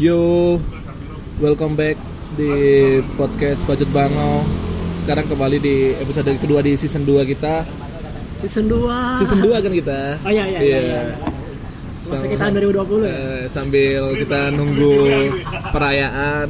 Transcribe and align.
Yo, 0.00 0.56
welcome 1.38 1.76
back 1.76 2.00
di 2.32 2.48
podcast 3.20 3.68
Budget 3.68 3.92
Bango. 3.92 4.40
Sekarang 5.04 5.28
kembali 5.28 5.60
di 5.60 5.92
episode 5.92 6.32
kedua 6.40 6.64
di 6.64 6.72
season 6.74 7.04
2 7.04 7.20
kita. 7.28 7.68
Season 8.40 8.64
2 8.64 9.20
Season 9.20 9.40
2 9.44 9.60
kan 9.60 9.72
kita. 9.72 10.00
Oh 10.24 10.32
iya 10.32 10.48
iya 10.48 10.60
iya, 10.64 10.78
iya. 10.80 11.02
Masa 12.08 12.26
kita 12.26 12.48
2020 12.48 13.04
ya? 13.04 13.12
Eh, 13.12 13.44
sambil 13.52 14.02
kita 14.16 14.50
nunggu 14.50 14.96
perayaan 15.70 16.48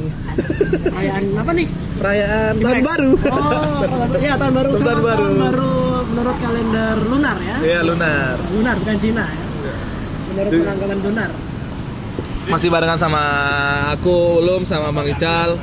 Perayaan 0.87 1.23
apa 1.35 1.51
nih? 1.51 1.67
perayaan 2.01 2.53
tahun 2.57 2.77
Imlek. 2.79 2.87
baru. 2.87 3.11
Oh, 3.13 3.81
tahun 3.83 3.99
baru. 4.09 4.19
Iya, 4.23 4.33
tahun 4.39 4.53
baru. 4.55 4.71
Tahun 4.79 5.01
baru. 5.03 5.25
Tahun 5.27 5.37
baru 5.43 5.73
menurut 6.07 6.37
kalender 6.39 6.95
lunar 7.03 7.37
ya. 7.43 7.57
Iya, 7.61 7.79
lunar. 7.83 8.35
Lunar 8.55 8.75
bukan 8.79 8.95
Cina 8.97 9.25
ya. 9.27 9.75
Menurut 10.31 10.51
Duh. 10.55 10.59
penanggalan 10.63 10.99
lunar. 11.03 11.29
Masih 12.51 12.67
barengan 12.67 12.99
sama 12.99 13.23
aku, 13.95 14.43
Ulum 14.43 14.67
sama 14.67 14.91
Bang 14.91 15.07
Ical. 15.07 15.55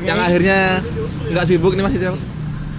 Yang 0.00 0.18
akhirnya 0.24 0.60
nggak 1.28 1.44
sibuk 1.44 1.76
nih 1.76 1.84
Mas 1.84 1.92
Ical. 1.92 2.16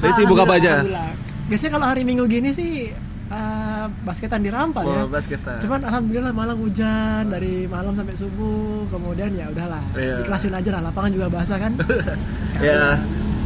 Jadi 0.01 0.13
sibuk 0.17 0.37
apa 0.41 0.57
aja? 0.57 0.81
Alhamdulillah. 0.81 1.09
Biasanya 1.47 1.71
kalau 1.77 1.85
hari 1.87 2.01
Minggu 2.03 2.25
gini 2.25 2.49
sih 2.49 2.89
eh, 3.29 3.85
basketan 4.01 4.41
di 4.41 4.49
Rampal 4.49 4.83
ya. 4.89 5.05
Oh, 5.05 5.07
basketan. 5.07 5.61
Cuman 5.61 5.85
alhamdulillah 5.85 6.33
malam 6.33 6.57
hujan 6.57 7.29
dari 7.29 7.69
malam 7.69 7.93
sampai 7.93 8.17
subuh. 8.17 8.89
Kemudian 8.89 9.29
ya 9.37 9.45
udahlah, 9.53 9.83
Iya. 9.93 10.25
ikhlasin 10.25 10.53
aja 10.57 10.69
lah. 10.73 10.81
Lapangan 10.89 11.11
juga 11.13 11.27
basah 11.29 11.57
kan. 11.61 11.71
Ya, 12.57 12.97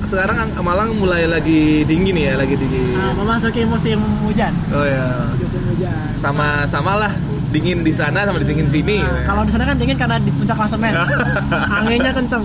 sekarang 0.07 0.55
Malang 0.63 0.95
mulai 0.95 1.27
lagi 1.27 1.83
dingin 1.83 2.15
ya, 2.15 2.39
lagi 2.39 2.55
dingin. 2.55 2.95
Nah, 2.95 3.11
memasuki 3.11 3.67
musim 3.67 3.99
hujan. 4.23 4.55
Oh 4.71 4.87
ya. 4.87 5.03
Musim 5.35 5.59
hujan. 5.67 5.91
Sama 6.23 6.63
sama 6.63 6.95
lah 6.95 7.11
dingin 7.51 7.83
di 7.83 7.91
sana 7.91 8.23
sama 8.23 8.39
dingin 8.39 8.71
sini. 8.71 9.03
Nah, 9.03 9.27
kalau 9.27 9.43
di 9.43 9.51
sana 9.51 9.67
kan 9.67 9.75
dingin 9.75 9.99
karena 9.99 10.15
di 10.17 10.31
puncak 10.31 10.55
klasemen. 10.55 10.91
Anginnya 11.77 12.11
kenceng. 12.15 12.43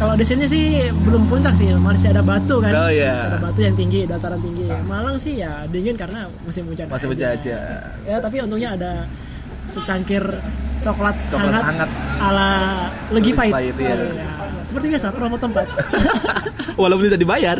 Kalau 0.00 0.14
di 0.16 0.24
sini 0.24 0.44
sih 0.48 0.64
belum 1.04 1.28
puncak 1.28 1.52
sih, 1.52 1.68
masih 1.76 2.16
ada 2.16 2.24
batu 2.24 2.56
kan. 2.58 2.72
Oh. 2.72 2.88
Masih 2.88 3.28
ada 3.28 3.40
batu 3.40 3.60
yang 3.60 3.76
tinggi, 3.76 4.08
dataran 4.08 4.40
tinggi. 4.40 4.66
Malang 4.88 5.16
sih 5.20 5.38
ya 5.38 5.68
dingin 5.68 5.94
karena 5.94 6.24
musim 6.42 6.64
hujan. 6.66 6.88
Masih 6.88 7.12
berjajah. 7.12 7.62
Ya, 8.08 8.16
tapi 8.18 8.40
untungnya 8.40 8.72
ada 8.72 8.92
secangkir 9.68 10.22
coklat, 10.80 11.16
Coklat 11.28 11.50
hangat, 11.52 11.62
hangat. 11.66 11.90
ala 12.22 12.50
legi 13.10 13.32
pahit. 13.34 13.52
Pahit, 13.52 13.74
iya. 13.76 13.94
Ya, 13.94 14.28
Seperti 14.62 14.86
biasa 14.90 15.10
promo 15.12 15.36
tempat. 15.36 15.66
Walaupun 16.80 17.04
tidak 17.06 17.20
dibayar. 17.20 17.58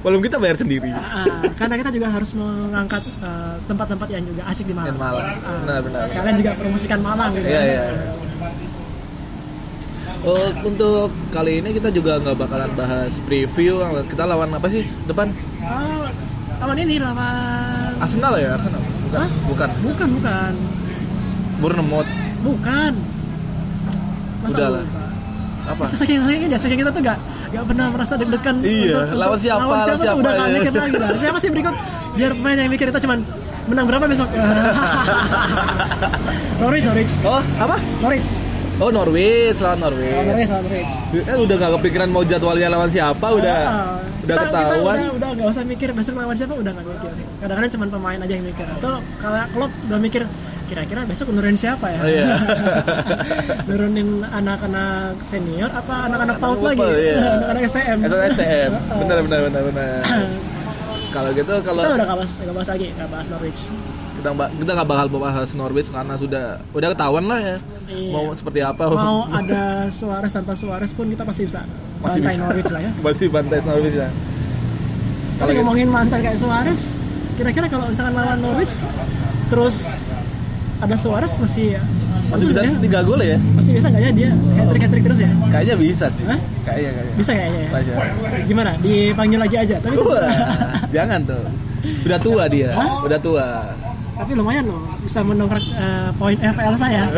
Walaupun 0.00 0.24
kita 0.24 0.40
bayar 0.40 0.56
sendiri. 0.56 0.88
Ah, 0.96 1.44
karena 1.60 1.76
kita 1.76 1.92
juga 1.92 2.08
harus 2.08 2.32
mengangkat 2.32 3.04
eh, 3.04 3.54
tempat-tempat 3.68 4.08
yang 4.08 4.24
juga 4.24 4.42
asik 4.48 4.64
di 4.64 4.74
Malang. 4.74 4.96
Malang. 4.96 5.28
Ah, 5.44 5.60
Benar-benar. 5.60 6.02
Sekalian 6.08 6.36
juga 6.40 6.52
promosikan 6.56 7.00
Malang 7.04 7.30
gitu. 7.36 7.46
Iya, 7.46 7.60
kan. 7.60 7.68
iya. 7.68 7.84
Oh, 10.20 10.48
untuk 10.68 11.08
kali 11.32 11.64
ini 11.64 11.72
kita 11.72 11.88
juga 11.88 12.20
nggak 12.20 12.36
bakalan 12.36 12.70
bahas 12.76 13.12
preview. 13.24 13.80
Kita 14.08 14.24
lawan 14.24 14.52
apa 14.52 14.68
sih 14.68 14.84
depan? 15.04 15.32
Oh, 15.64 16.04
lawan 16.60 16.76
ini 16.80 16.96
lawan 17.00 17.92
Arsenal 18.00 18.36
ya, 18.40 18.56
Arsenal. 18.56 18.80
Bukan. 18.80 19.20
Hah? 19.20 19.28
Bukan. 19.48 19.68
Bukan, 19.84 20.08
bukan. 20.16 20.52
Bournemouth. 21.60 22.10
Bukan. 22.40 22.92
Masa 24.40 24.56
Udah 24.56 24.68
lah. 24.80 24.84
Apa? 25.70 25.82
Saking 25.88 26.18
saking 26.20 26.48
dia, 26.48 26.58
saking 26.58 26.78
kita 26.78 26.90
tuh 26.90 27.00
gak, 27.00 27.18
gak 27.48 27.64
pernah 27.64 27.86
merasa 27.88 28.14
deg-degan. 28.14 28.56
Iya, 28.60 28.98
lawan 29.12 29.38
siapa, 29.38 29.62
lawan 29.62 29.78
lawan 29.80 29.96
siapa, 29.96 30.18
udah 30.18 30.32
gak 30.32 30.42
ya. 30.42 30.54
mikir 30.56 30.72
lagi 30.74 30.96
lah. 30.96 31.08
Siapa 31.16 31.38
sih 31.38 31.48
berikut? 31.48 31.74
Biar 32.12 32.30
pemain 32.32 32.56
yang 32.56 32.68
mikir 32.68 32.86
kita 32.88 33.00
cuman 33.00 33.18
menang 33.66 33.86
berapa 33.86 34.04
besok? 34.04 34.28
Norwich, 36.60 36.84
Norwich, 36.84 37.14
Oh, 37.22 37.42
apa? 37.56 37.76
Norwich. 38.00 38.30
Oh, 38.78 38.88
Norwich, 38.88 39.58
lawan 39.58 39.76
Oh, 39.78 39.84
Norwich. 39.86 40.26
Norwich, 40.26 40.48
lawan 40.48 40.64
Norwich. 40.64 40.92
Kan 41.22 41.36
udah 41.38 41.54
nggak 41.54 41.72
kepikiran 41.78 42.08
mau 42.08 42.22
jadwalnya 42.22 42.68
lawan 42.68 42.88
siapa, 42.88 43.26
udah 43.30 43.56
Ah, 43.60 43.96
udah 44.20 44.34
kita- 44.34 44.46
ketahuan. 44.46 44.96
Kita 44.96 45.04
udah, 45.06 45.10
udah 45.12 45.28
gak 45.36 45.48
usah 45.50 45.64
mikir 45.64 45.88
besok 45.92 46.14
lawan 46.16 46.34
siapa, 46.34 46.54
udah 46.54 46.72
gak 46.72 46.84
mikir. 46.84 47.10
Kadang-kadang 47.38 47.70
cuma 47.70 47.84
pemain 47.90 48.18
aja 48.18 48.32
yang 48.32 48.44
mikir. 48.44 48.66
Atau 48.66 48.92
kalau 49.18 49.38
Klopp 49.50 49.72
udah 49.86 49.98
mikir 49.98 50.22
kira-kira 50.70 51.02
besok 51.02 51.28
nurunin 51.28 51.58
siapa 51.58 51.82
ya? 51.84 51.98
Oh, 51.98 52.06
iya. 52.06 52.26
nurunin 53.68 54.22
anak-anak 54.24 55.18
senior 55.20 55.66
apa 55.68 56.06
anak-anak 56.06 56.36
paut 56.38 56.60
lagi? 56.60 56.78
iya. 56.78 57.18
anak-anak 57.36 57.62
STM. 57.66 57.98
STM. 58.06 58.70
Benar 59.02 59.18
benar 59.20 59.38
benar 59.44 59.62
benar. 59.66 59.90
Kalau 61.10 61.30
gitu 61.32 61.52
kalau 61.60 61.82
Kita 61.82 61.94
udah 61.96 62.06
gak 62.06 62.16
bahas, 62.16 62.32
bahas 62.48 62.68
lagi, 62.70 62.86
gak 62.94 63.08
bahas 63.08 63.26
Norwich. 63.28 63.62
kita 64.12 64.30
ba- 64.30 64.52
kita 64.52 64.70
nggak 64.70 64.84
bakal 64.86 65.06
bahas 65.16 65.48
Norwich 65.50 65.88
karena 65.88 66.12
sudah 66.14 66.44
udah 66.70 66.88
ketahuan 66.92 67.24
lah 67.24 67.40
ya 67.40 67.56
Iya. 67.88 68.12
mau 68.12 68.28
seperti 68.30 68.60
apa 68.60 68.84
Mau 68.86 69.24
ada 69.26 69.88
Suarez 69.88 70.28
tanpa 70.30 70.52
Suarez 70.52 70.92
pun 70.92 71.08
kita 71.08 71.24
pasti 71.24 71.42
bisa 71.42 71.64
Masih 71.98 72.20
bantai 72.20 72.28
bisa. 72.30 72.44
Norwich 72.44 72.68
lah 72.68 72.80
ya. 72.80 72.90
masih 73.00 73.26
bantai 73.26 73.58
Norwich 73.64 73.96
ya 73.96 74.08
Kalau 75.34 75.50
gitu. 75.50 75.58
ngomongin 75.58 75.88
mantan 75.88 76.20
kayak 76.20 76.36
Suarez, 76.36 77.00
kira-kira 77.34 77.64
kalau 77.66 77.88
misalkan 77.88 78.12
lawan 78.12 78.38
Norwich 78.38 78.74
terus 79.48 79.76
ada 80.80 80.96
Suarez 80.96 81.32
masih 81.36 81.76
masih 82.30 82.46
bisa 82.46 82.60
ya? 82.62 82.72
tiga 82.78 83.00
gol 83.02 83.20
ya 83.20 83.36
Masih 83.58 83.72
bisa 83.74 83.86
nggak 83.90 84.02
ya 84.06 84.10
dia 84.14 84.30
hat 84.30 84.66
trick 84.70 84.82
hat 84.86 84.90
trick 84.94 85.04
terus 85.04 85.18
ya? 85.20 85.30
kayaknya 85.50 85.74
bisa 85.76 86.06
sih 86.14 86.24
Hah? 86.24 86.38
kayaknya 86.62 86.90
kayaknya 86.94 87.14
Bisa 87.18 87.30
kayaknya 87.34 87.60
ya. 87.60 87.70
Bisa. 87.74 87.92
Gimana? 88.46 88.70
Dipanggil 88.78 89.38
lagi 89.42 89.56
aja. 89.58 89.76
Tapi 89.82 89.96
Wah, 89.98 90.30
jangan 90.94 91.20
tuh 91.26 91.42
udah 92.06 92.18
tua 92.22 92.44
dia 92.46 92.70
Hah? 92.76 93.02
udah 93.04 93.18
tua 93.20 93.46
tapi 94.20 94.36
lumayan 94.36 94.68
loh 94.68 94.84
bisa 95.00 95.24
mendongkrak 95.24 95.64
eh, 95.64 96.12
poin 96.20 96.36
FL 96.36 96.76
saya. 96.76 97.08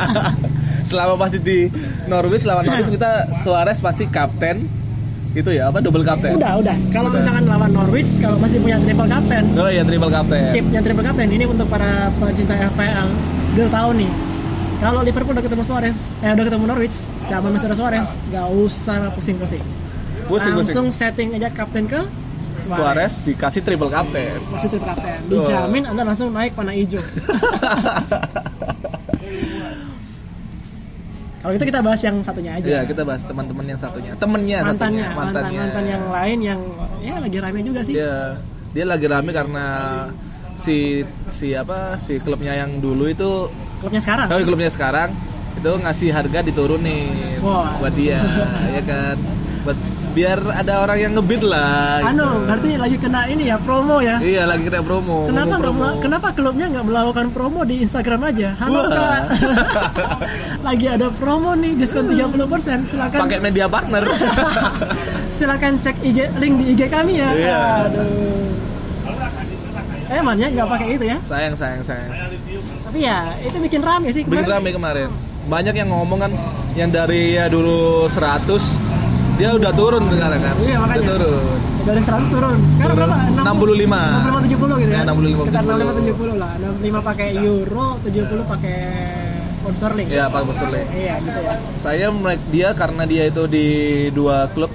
selama 0.88 1.14
pasti 1.20 1.38
di 1.44 1.58
Norwich 2.08 2.48
lawan 2.48 2.64
Norwich 2.64 2.88
kita 2.88 3.28
Suarez 3.44 3.84
pasti 3.84 4.08
kapten 4.08 4.64
itu 5.32 5.48
ya 5.48 5.72
apa 5.72 5.80
double 5.80 6.04
kapten 6.04 6.36
udah, 6.36 6.60
udah. 6.60 6.76
Kalau 6.92 7.08
Udah. 7.08 7.18
misalkan 7.24 7.44
lawan 7.48 7.72
Norwich 7.72 8.20
kalau 8.20 8.36
masih 8.36 8.60
punya 8.60 8.76
triple 8.84 9.08
captain, 9.08 9.44
oh 9.56 9.70
iya 9.72 9.82
triple 9.82 10.12
kapten 10.12 10.44
chipnya 10.52 10.80
triple 10.84 11.04
captain 11.04 11.28
ini 11.32 11.44
untuk 11.48 11.66
para 11.72 12.12
pencinta 12.20 12.52
FPL 12.52 13.08
udah 13.56 13.68
tahu 13.68 13.90
nih. 13.96 14.12
Kalau 14.82 14.98
Liverpool 15.06 15.30
udah 15.38 15.44
ketemu 15.46 15.62
Suarez, 15.62 16.18
eh 16.26 16.34
udah 16.34 16.42
ketemu 16.42 16.64
Norwich, 16.66 16.96
zaman 17.30 17.54
masih 17.54 17.70
ada 17.70 17.76
Suarez, 17.78 18.18
gak 18.34 18.48
usah 18.50 19.14
pusing-pusing. 19.14 19.62
pusing 20.26 20.52
pusing 20.58 20.74
Langsung 20.74 20.86
setting 20.90 21.28
aja 21.38 21.48
kapten 21.54 21.86
ke 21.86 22.02
Suarez. 22.58 22.82
Suarez 22.82 23.14
dikasih 23.30 23.62
triple 23.62 23.90
kapten 23.94 24.42
Masih 24.50 24.68
triple 24.74 24.88
captain. 24.90 25.18
Dijamin 25.30 25.86
Anda 25.86 26.02
langsung 26.02 26.34
naik 26.34 26.58
panah 26.58 26.74
hijau. 26.74 26.98
Kalau 31.42 31.52
itu 31.52 31.64
kita 31.66 31.80
bahas 31.82 32.00
yang 32.06 32.16
satunya 32.22 32.54
aja. 32.54 32.66
Iya, 32.66 32.80
kita 32.86 33.02
bahas 33.02 33.22
teman-teman 33.26 33.66
yang 33.66 33.80
satunya. 33.80 34.12
Temennya 34.14 34.58
mantannya, 34.62 35.02
satunya, 35.02 35.18
mantan 35.18 35.42
mantan 35.50 35.84
yang 35.90 36.04
lain 36.06 36.38
yang 36.38 36.60
ya 37.02 37.14
lagi 37.18 37.38
rame 37.42 37.60
juga 37.66 37.80
sih. 37.82 37.94
Dia 37.98 38.38
dia 38.70 38.84
lagi 38.86 39.06
rame 39.10 39.30
karena 39.34 39.66
si 40.54 41.02
si 41.28 41.52
apa 41.52 41.98
si 41.98 42.22
klubnya 42.22 42.54
yang 42.54 42.78
dulu 42.78 43.10
itu 43.10 43.50
Klubnya 43.82 43.98
sekarang. 43.98 44.26
kalau 44.30 44.46
klubnya 44.46 44.70
sekarang 44.70 45.10
itu 45.52 45.70
ngasih 45.82 46.10
harga 46.14 46.38
diturunin 46.46 47.10
Wah. 47.42 47.74
buat 47.82 47.92
dia 47.92 48.22
ya 48.78 48.82
kan 48.86 49.16
buat 49.66 49.76
biar 50.12 50.38
ada 50.44 50.84
orang 50.84 50.98
yang 51.00 51.12
ngebid 51.16 51.42
lah 51.42 52.04
gitu. 52.04 52.12
Anu, 52.12 52.28
berarti 52.44 52.70
lagi 52.76 52.96
kena 53.00 53.20
ini 53.26 53.48
ya 53.48 53.56
promo 53.56 53.96
ya. 53.98 54.20
iya 54.20 54.44
lagi 54.44 54.68
kena 54.68 54.84
promo 54.84 55.24
Kenapa 55.24 55.54
promo, 55.56 55.86
kenapa 55.98 56.28
klubnya 56.36 56.68
nggak 56.68 56.84
melakukan 56.84 57.26
promo 57.32 57.60
di 57.64 57.80
Instagram 57.80 58.28
aja? 58.28 58.52
Halo 58.60 58.92
kak, 58.92 59.22
lagi 60.68 60.86
ada 60.86 61.08
promo 61.08 61.56
nih 61.56 61.72
diskon 61.74 62.12
30% 62.12 62.84
silakan 62.84 63.18
pakai 63.24 63.40
media 63.40 63.66
partner 63.66 64.04
silakan 65.36 65.80
cek 65.80 65.96
IG 66.04 66.18
link 66.36 66.54
di 66.60 66.64
IG 66.76 66.80
kami 66.92 67.16
ya. 67.16 67.28
Iya. 67.32 67.60
Aduh. 67.88 68.52
Eh 70.12 70.20
mannya 70.20 70.52
nggak 70.52 70.68
pakai 70.68 70.86
itu 70.92 71.04
ya? 71.08 71.16
sayang 71.24 71.56
sayang 71.56 71.80
sayang 71.80 72.12
Tapi 72.84 72.98
ya 73.00 73.32
itu 73.40 73.56
bikin 73.56 73.80
rame 73.80 74.12
sih 74.12 74.28
bikin 74.28 74.44
kemarin. 74.44 74.60
rame 74.60 74.70
kemarin 74.76 75.08
banyak 75.42 75.74
yang 75.74 75.88
ngomong 75.88 76.20
kan 76.20 76.32
yang 76.76 76.92
dari 76.92 77.34
ya 77.34 77.48
dulu 77.48 78.04
100 78.06 78.91
dia 79.34 79.48
udah 79.52 79.72
turun 79.72 80.02
sekarang 80.08 80.40
kan 80.40 80.54
Iya, 80.60 80.76
makanya. 80.78 81.00
Udah 81.02 81.16
turun 81.18 81.58
Dari 81.82 81.98
100 81.98 82.30
turun. 82.30 82.56
Sekarang 82.78 82.94
Turun. 82.94 83.10
berapa? 83.10 83.16
65. 83.42 83.98
65 84.22 84.38
70 84.46 84.74
gitu 84.78 84.92
ya. 84.92 84.94
Ya, 84.94 85.02
65, 85.02 85.34
Sekitar 85.42 85.62
70. 85.62 85.82
65 85.82 85.98
70 85.98 86.34
lah. 86.38 86.50
65 86.54 87.00
pakai 87.02 87.28
euro, 87.34 87.86
70 88.06 88.42
pakai 88.46 88.78
pound 89.62 89.76
sterling. 89.78 90.06
ya 90.06 90.24
Pak 90.26 90.40
Sterling 90.52 90.86
Iya, 90.90 91.14
gitu 91.22 91.38
ya. 91.38 91.54
saya 91.78 92.06
dia 92.50 92.68
karena 92.74 93.02
dia 93.06 93.22
itu 93.26 93.42
di 93.46 93.66
dua 94.10 94.50
klub 94.50 94.70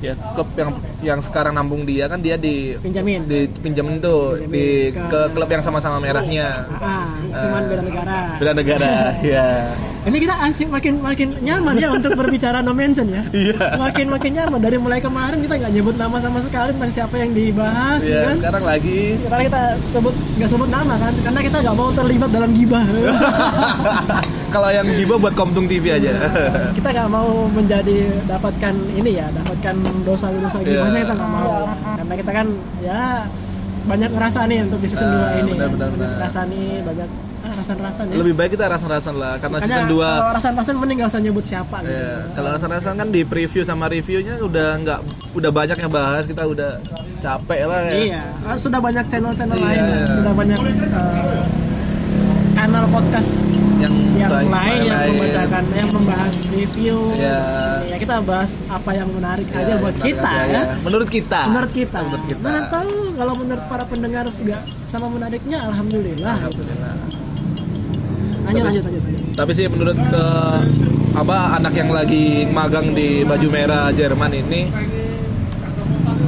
ya 0.00 0.12
klub 0.36 0.48
yang 0.56 0.76
yang 1.00 1.18
sekarang 1.18 1.52
nambung 1.52 1.82
dia 1.82 2.04
kan 2.04 2.18
dia 2.18 2.36
di 2.36 2.76
Pinjamin. 2.76 3.24
dipinjemin 3.24 3.96
tuh 3.98 4.36
Pinjemin 4.38 4.50
di 4.50 4.66
ke- 4.90 5.06
ke 5.06 5.20
klub 5.30 5.48
yang 5.48 5.60
sama-sama 5.60 5.96
merahnya. 5.96 6.68
Ah, 6.74 7.08
cuman 7.34 7.62
beda 7.64 7.82
negara. 7.82 8.18
Bela 8.36 8.52
negara, 8.52 8.92
ya. 9.26 9.46
Ini 10.00 10.16
kita 10.18 10.32
asik 10.42 10.68
makin 10.68 10.96
makin 10.98 11.36
nyaman 11.38 11.76
ya 11.76 11.88
untuk 11.90 12.12
berbicara 12.14 12.60
no 12.60 12.72
mention 12.72 13.04
ya. 13.06 13.20
Iya. 13.32 13.76
Makin 13.76 14.06
makin 14.08 14.30
nyaman 14.34 14.58
dari 14.58 14.76
mulai 14.76 14.98
kemarin 14.98 15.38
kita 15.38 15.54
nggak 15.56 15.72
nyebut 15.72 15.94
nama 15.94 16.16
sama 16.18 16.40
sekali 16.40 16.72
tentang 16.72 16.88
siapa 16.90 17.14
yang 17.16 17.30
dibahas 17.30 18.00
Iya, 18.02 18.20
kan. 18.22 18.36
sekarang 18.38 18.64
lagi 18.66 19.00
Karena 19.22 19.42
kita 19.46 19.62
sebut 19.90 20.14
nggak 20.36 20.50
sebut 20.50 20.68
nama 20.68 20.94
kan, 20.98 21.12
karena 21.18 21.40
kita 21.42 21.56
nggak 21.60 21.74
mau 21.74 21.88
terlibat 21.90 22.30
dalam 22.30 22.50
gibah. 22.50 22.84
kalau 24.50 24.68
yang 24.68 24.86
giba 24.90 25.14
buat 25.16 25.32
Komtung 25.32 25.64
TV 25.64 25.94
aja. 25.94 26.10
kita 26.72 26.88
nggak 26.90 27.08
mau 27.08 27.28
menjadi 27.48 27.98
dapatkan 28.26 28.74
ini 28.94 29.10
ya, 29.14 29.26
dapatkan 29.32 29.74
dosa-dosa 30.02 30.58
gibahnya 30.60 30.89
Iya. 30.92 31.02
kita 31.02 31.14
nggak 31.14 31.30
mau. 31.30 31.54
Karena 31.96 32.14
kita 32.16 32.30
kan 32.32 32.46
ya 32.80 33.00
banyak 33.80 34.10
ngerasa 34.12 34.38
nih 34.44 34.58
untuk 34.64 34.78
di 34.78 34.88
season 34.88 35.08
2 35.08 35.40
ini. 35.40 35.52
benar, 35.54 35.68
benar, 35.68 35.88
banyak 35.88 35.96
benar. 35.96 36.10
ngerasa 36.20 36.40
nih, 36.46 36.68
banyak 36.84 37.08
ah, 37.40 37.52
rasan-rasan 37.56 38.04
ya. 38.06 38.14
Lebih 38.20 38.34
baik 38.36 38.50
kita 38.52 38.64
rasan-rasan 38.68 39.14
lah 39.16 39.32
karena 39.36 39.56
Makanya 39.56 39.72
season 39.72 39.86
2 39.88 39.96
kalau 39.96 40.32
rasan-rasan 40.36 40.74
mending 40.76 40.96
nggak 41.00 41.10
usah 41.10 41.20
nyebut 41.20 41.44
siapa 41.44 41.76
gitu. 41.80 41.92
Ya, 41.92 42.12
kalau 42.36 42.48
rasan-rasan 42.52 42.94
kan 42.94 43.08
di 43.08 43.22
preview 43.24 43.62
sama 43.62 43.84
reviewnya 43.86 44.34
udah 44.38 44.68
nggak 44.78 44.98
udah 45.32 45.50
banyak 45.50 45.76
yang 45.76 45.90
bahas 45.90 46.24
kita 46.24 46.42
udah 46.44 46.76
capek 47.20 47.60
lah 47.64 47.80
ya. 47.86 47.92
Iya, 47.96 48.22
kan 48.40 48.56
sudah 48.56 48.80
banyak 48.80 49.04
channel-channel 49.06 49.56
Iya. 49.56 49.64
lain, 49.64 49.82
sudah 50.10 50.32
banyak 50.32 50.58
eh, 50.60 51.44
kanal 52.60 52.84
podcast 52.86 53.30
Yang, 53.80 53.94
yang 54.14 54.28
baik- 54.28 54.52
lain 54.52 54.80
yang 54.82 54.92
lain. 54.92 55.10
membacakan, 55.16 55.64
yang 55.72 55.90
membahas 55.90 56.34
review. 56.52 56.96
Sini 57.10 57.88
ya 57.88 57.96
kita 57.96 58.14
bahas 58.20 58.52
apa 58.68 58.90
yang 58.92 59.08
menarik 59.08 59.46
Ya, 59.48 59.56
aja 59.58 59.74
buat 59.78 59.96
kita 59.98 60.28
aja, 60.28 60.52
ya. 60.52 60.62
Menurut 60.78 61.08
kita. 61.08 61.40
Menurut 61.48 61.72
kita. 61.72 61.98
Menurut 62.04 62.24
kita. 62.28 62.42
Mana 62.42 62.60
tahu 62.68 62.92
kalau 63.16 63.32
menurut 63.34 63.64
para 63.64 63.84
pendengar 63.84 64.24
juga 64.28 64.56
sama 64.84 65.08
menariknya, 65.08 65.58
alhamdulillah. 65.62 66.36
Alhamdulillah. 66.38 66.94
Lanjut, 68.42 68.62
lanjut, 68.62 68.82
lanjut. 68.84 69.02
lanjut. 69.02 69.24
Tapi 69.32 69.50
sih 69.54 69.66
menurut 69.66 69.96
ke 69.96 70.24
apa 71.10 71.36
anak 71.56 71.72
yang 71.72 71.90
lagi 71.90 72.24
magang 72.46 72.92
di 72.92 73.24
baju 73.24 73.48
merah 73.48 73.88
Jerman 73.90 74.32
ini 74.36 74.68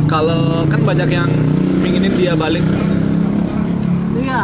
kalau 0.07 0.65
kan 0.67 0.81
banyak 0.83 1.09
yang 1.11 1.29
inginin 1.83 2.13
dia 2.15 2.33
balik 2.35 2.65
Iya. 4.15 4.43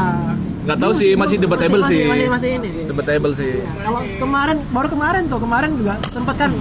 Nggak 0.68 0.78
tahu 0.78 0.92
sih, 0.94 1.10
masih 1.16 1.36
debatable 1.40 1.80
masih, 1.80 1.96
sih. 1.96 2.02
Masih, 2.04 2.26
masih 2.28 2.50
ini. 2.60 2.70
debatable 2.84 3.32
sih. 3.32 3.52
Kalau 3.80 4.00
kemarin 4.20 4.56
baru 4.68 4.88
kemarin 4.92 5.22
tuh 5.24 5.40
kemarin 5.40 5.70
juga 5.72 5.96
sempat 6.04 6.36
kan 6.36 6.52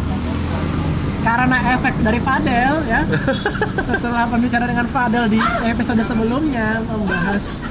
karena 1.19 1.57
efek 1.75 1.94
dari 2.00 2.19
Fadel 2.24 2.74
ya 2.88 3.04
setelah 3.92 4.24
pembicaraan 4.31 4.71
dengan 4.71 4.88
Fadel 4.88 5.27
di 5.27 5.44
episode 5.65 6.00
sebelumnya 6.00 6.80
membahas 6.80 7.68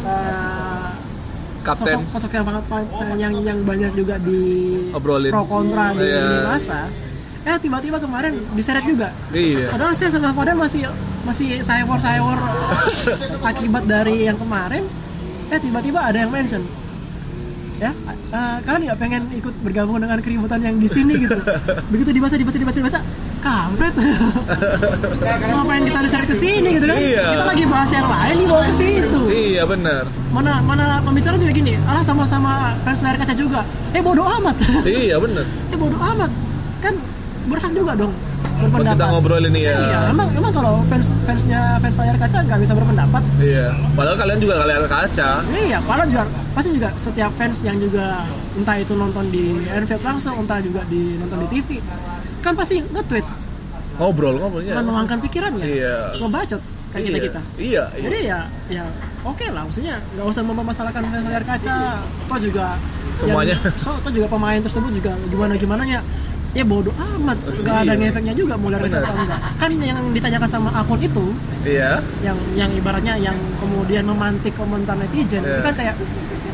eh, 0.00 0.88
Kapten 1.60 1.92
sosok 1.92 2.08
sosok 2.16 2.30
yang 2.32 2.46
banget 2.46 2.64
yang 3.18 3.32
yang 3.44 3.58
banyak 3.60 3.92
juga 3.92 4.16
di 4.16 4.40
Obrolin. 4.96 5.28
pro 5.28 5.44
kontra 5.44 5.92
di 5.92 6.08
Iya. 6.08 6.24
lini 6.24 6.40
masa 6.48 6.88
eh 7.44 7.56
tiba-tiba 7.60 8.00
kemarin 8.00 8.32
diseret 8.56 8.88
juga 8.88 9.12
Iya. 9.28 9.68
padahal 9.68 9.92
saya 9.92 10.08
sama 10.08 10.32
Fadel 10.32 10.56
masih 10.56 10.88
masih 11.28 11.60
sayur 11.60 12.00
sayur 12.00 12.38
akibat 13.50 13.84
dari 13.84 14.24
yang 14.24 14.40
kemarin 14.40 14.88
eh 15.50 15.58
tiba-tiba 15.62 16.00
ada 16.02 16.18
yang 16.18 16.30
mention. 16.30 16.62
Ya 17.76 17.92
eh, 18.32 18.56
kalian 18.64 18.88
nggak 18.88 18.98
pengen 18.98 19.22
ikut 19.36 19.54
bergabung 19.60 20.00
dengan 20.00 20.16
keributan 20.24 20.64
yang 20.64 20.80
di 20.80 20.88
sini 20.88 21.28
gitu? 21.28 21.36
Begitu 21.92 22.10
dibahas 22.16 22.32
dibahas 22.40 22.56
dibahas 22.56 22.76
dibahas 22.80 22.96
kampret. 23.44 23.94
Ngapain 25.52 25.82
kita 25.84 26.00
diseret 26.08 26.26
ke 26.26 26.36
sini 26.40 26.68
gitu 26.80 26.86
kan? 26.88 26.96
Iya. 26.96 27.24
kita 27.36 27.44
lagi 27.44 27.64
bahas 27.68 27.90
yang 27.92 28.08
lain 28.08 28.34
dibawa 28.40 28.62
ke 28.64 28.74
situ. 28.74 29.20
Iya 29.28 29.62
benar. 29.68 30.04
mana 30.32 30.60
mana 30.60 31.00
pembicara 31.00 31.40
juga 31.40 31.52
gini 31.52 31.80
alah 31.88 32.04
sama-sama 32.04 32.76
fans 32.84 33.00
layar 33.04 33.16
kaca 33.20 33.34
juga. 33.36 33.60
Eh 33.92 34.00
bodoh 34.00 34.24
amat. 34.40 34.56
Iya 34.88 35.20
benar. 35.20 35.44
eh 35.72 35.76
bodoh 35.76 36.00
amat. 36.00 36.30
Kan 36.80 36.96
berhak 37.46 37.72
juga 37.72 37.92
dong 37.94 38.12
berpendapat 38.56 38.96
kita 38.96 39.06
ngobrol 39.08 39.42
ini 39.44 39.60
ya. 39.62 39.76
iya 39.76 39.98
emang 40.08 40.28
emang 40.32 40.48
kalau 40.50 40.80
fans 40.86 41.06
fansnya 41.22 41.60
fans 41.78 41.96
layar 41.96 42.16
kaca 42.16 42.38
nggak 42.42 42.58
bisa 42.58 42.72
berpendapat 42.72 43.22
Iya. 43.36 43.68
Padahal 43.92 44.16
kalian 44.16 44.38
juga 44.38 44.54
kalian 44.58 44.82
kaca. 44.86 45.30
iya 45.52 45.78
padahal 45.78 46.08
juga 46.08 46.24
pasti 46.52 46.70
juga 46.72 46.88
setiap 46.96 47.30
fans 47.34 47.56
yang 47.60 47.76
juga 47.76 48.24
entah 48.54 48.76
itu 48.76 48.92
nonton 48.92 49.24
di 49.28 49.44
Anfield 49.68 50.00
langsung 50.00 50.34
entah 50.38 50.58
juga 50.58 50.80
di 50.84 51.16
nonton 51.16 51.38
di 51.38 51.48
TV 51.50 51.68
kan 52.40 52.52
pasti 52.52 52.80
nge-tweet 52.80 53.26
Ngobrol 53.96 54.36
ngobrolnya. 54.36 54.72
menuangkan 54.74 55.18
pikirannya 55.20 55.64
Iya. 55.64 55.96
ngebacot 56.16 56.62
kayak 56.88 57.04
kita 57.04 57.18
kita 57.22 57.40
Iya. 57.56 57.84
iya. 57.92 58.02
jadi 58.02 58.18
ya 58.24 58.38
ya 58.72 58.84
oke 59.22 59.44
lah 59.46 59.62
maksudnya 59.62 59.96
nggak 60.14 60.26
usah 60.26 60.42
mempermasalahkan 60.42 61.02
fans 61.06 61.26
layar 61.26 61.44
kaca 61.44 61.76
toh 62.24 62.38
juga 62.38 62.66
Semuanya. 63.12 63.52
yang, 63.54 63.76
so 63.76 63.92
toh 64.00 64.08
juga 64.10 64.26
pemain 64.26 64.58
tersebut 64.58 64.90
juga 64.92 65.12
gimana 65.26 65.52
gimana 65.54 65.82
ya 65.84 66.00
ya 66.52 66.62
bodoh 66.62 66.94
amat 66.94 67.38
nggak 67.38 67.76
ada 67.78 67.92
Iya. 67.92 68.00
ngefeknya 68.02 68.34
juga 68.34 68.54
mau 68.54 68.68
kaca 68.68 68.98
atau 68.98 69.14
enggak 69.14 69.40
kan 69.56 69.70
yang 69.78 69.98
ditanyakan 70.10 70.48
sama 70.48 70.70
akun 70.72 71.00
itu 71.00 71.26
Iya. 71.62 71.98
yang 72.20 72.36
yang 72.54 72.70
ibaratnya 72.72 73.14
yang 73.16 73.36
kemudian 73.56 74.04
memantik 74.04 74.52
komentar 74.52 74.94
netizen 74.94 75.40
Iya. 75.40 75.50
itu 75.50 75.62
kan 75.62 75.74
kayak 75.74 75.94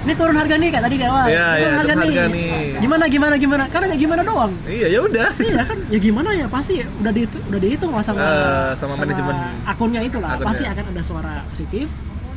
ini 0.03 0.13
turun 0.13 0.35
harga 0.35 0.55
nih 0.57 0.69
kayak 0.69 0.85
tadi 0.85 0.97
di 0.97 1.05
awal 1.05 1.27
Iya, 1.27 1.47
iya, 1.53 1.63
turun 1.63 1.79
harga 1.79 1.95
nih. 2.27 2.49
gimana 2.79 3.05
gimana 3.07 3.35
gimana 3.37 3.65
karena 3.69 3.87
ya 3.89 3.97
gimana 3.97 4.23
doang 4.23 4.53
Iya 4.65 4.87
ya 4.89 5.01
udah. 5.01 5.29
iya 5.39 5.63
kan 5.63 5.79
ya 5.87 5.99
gimana 6.01 6.29
ya 6.33 6.47
pasti 6.47 6.75
udah 6.83 7.13
dihitung 7.13 7.43
udah 7.47 7.61
dihitung 7.61 7.91
lah 7.91 8.03
sama 8.03 8.21
Eh, 8.21 8.71
sama 8.75 8.95
manajemen. 8.97 9.35
akunnya 9.65 10.01
itu 10.01 10.19
lah 10.19 10.35
Akunnya. 10.35 10.49
pasti 10.49 10.65
akan 10.65 10.85
ada 10.89 11.03
suara 11.03 11.35
positif 11.49 11.87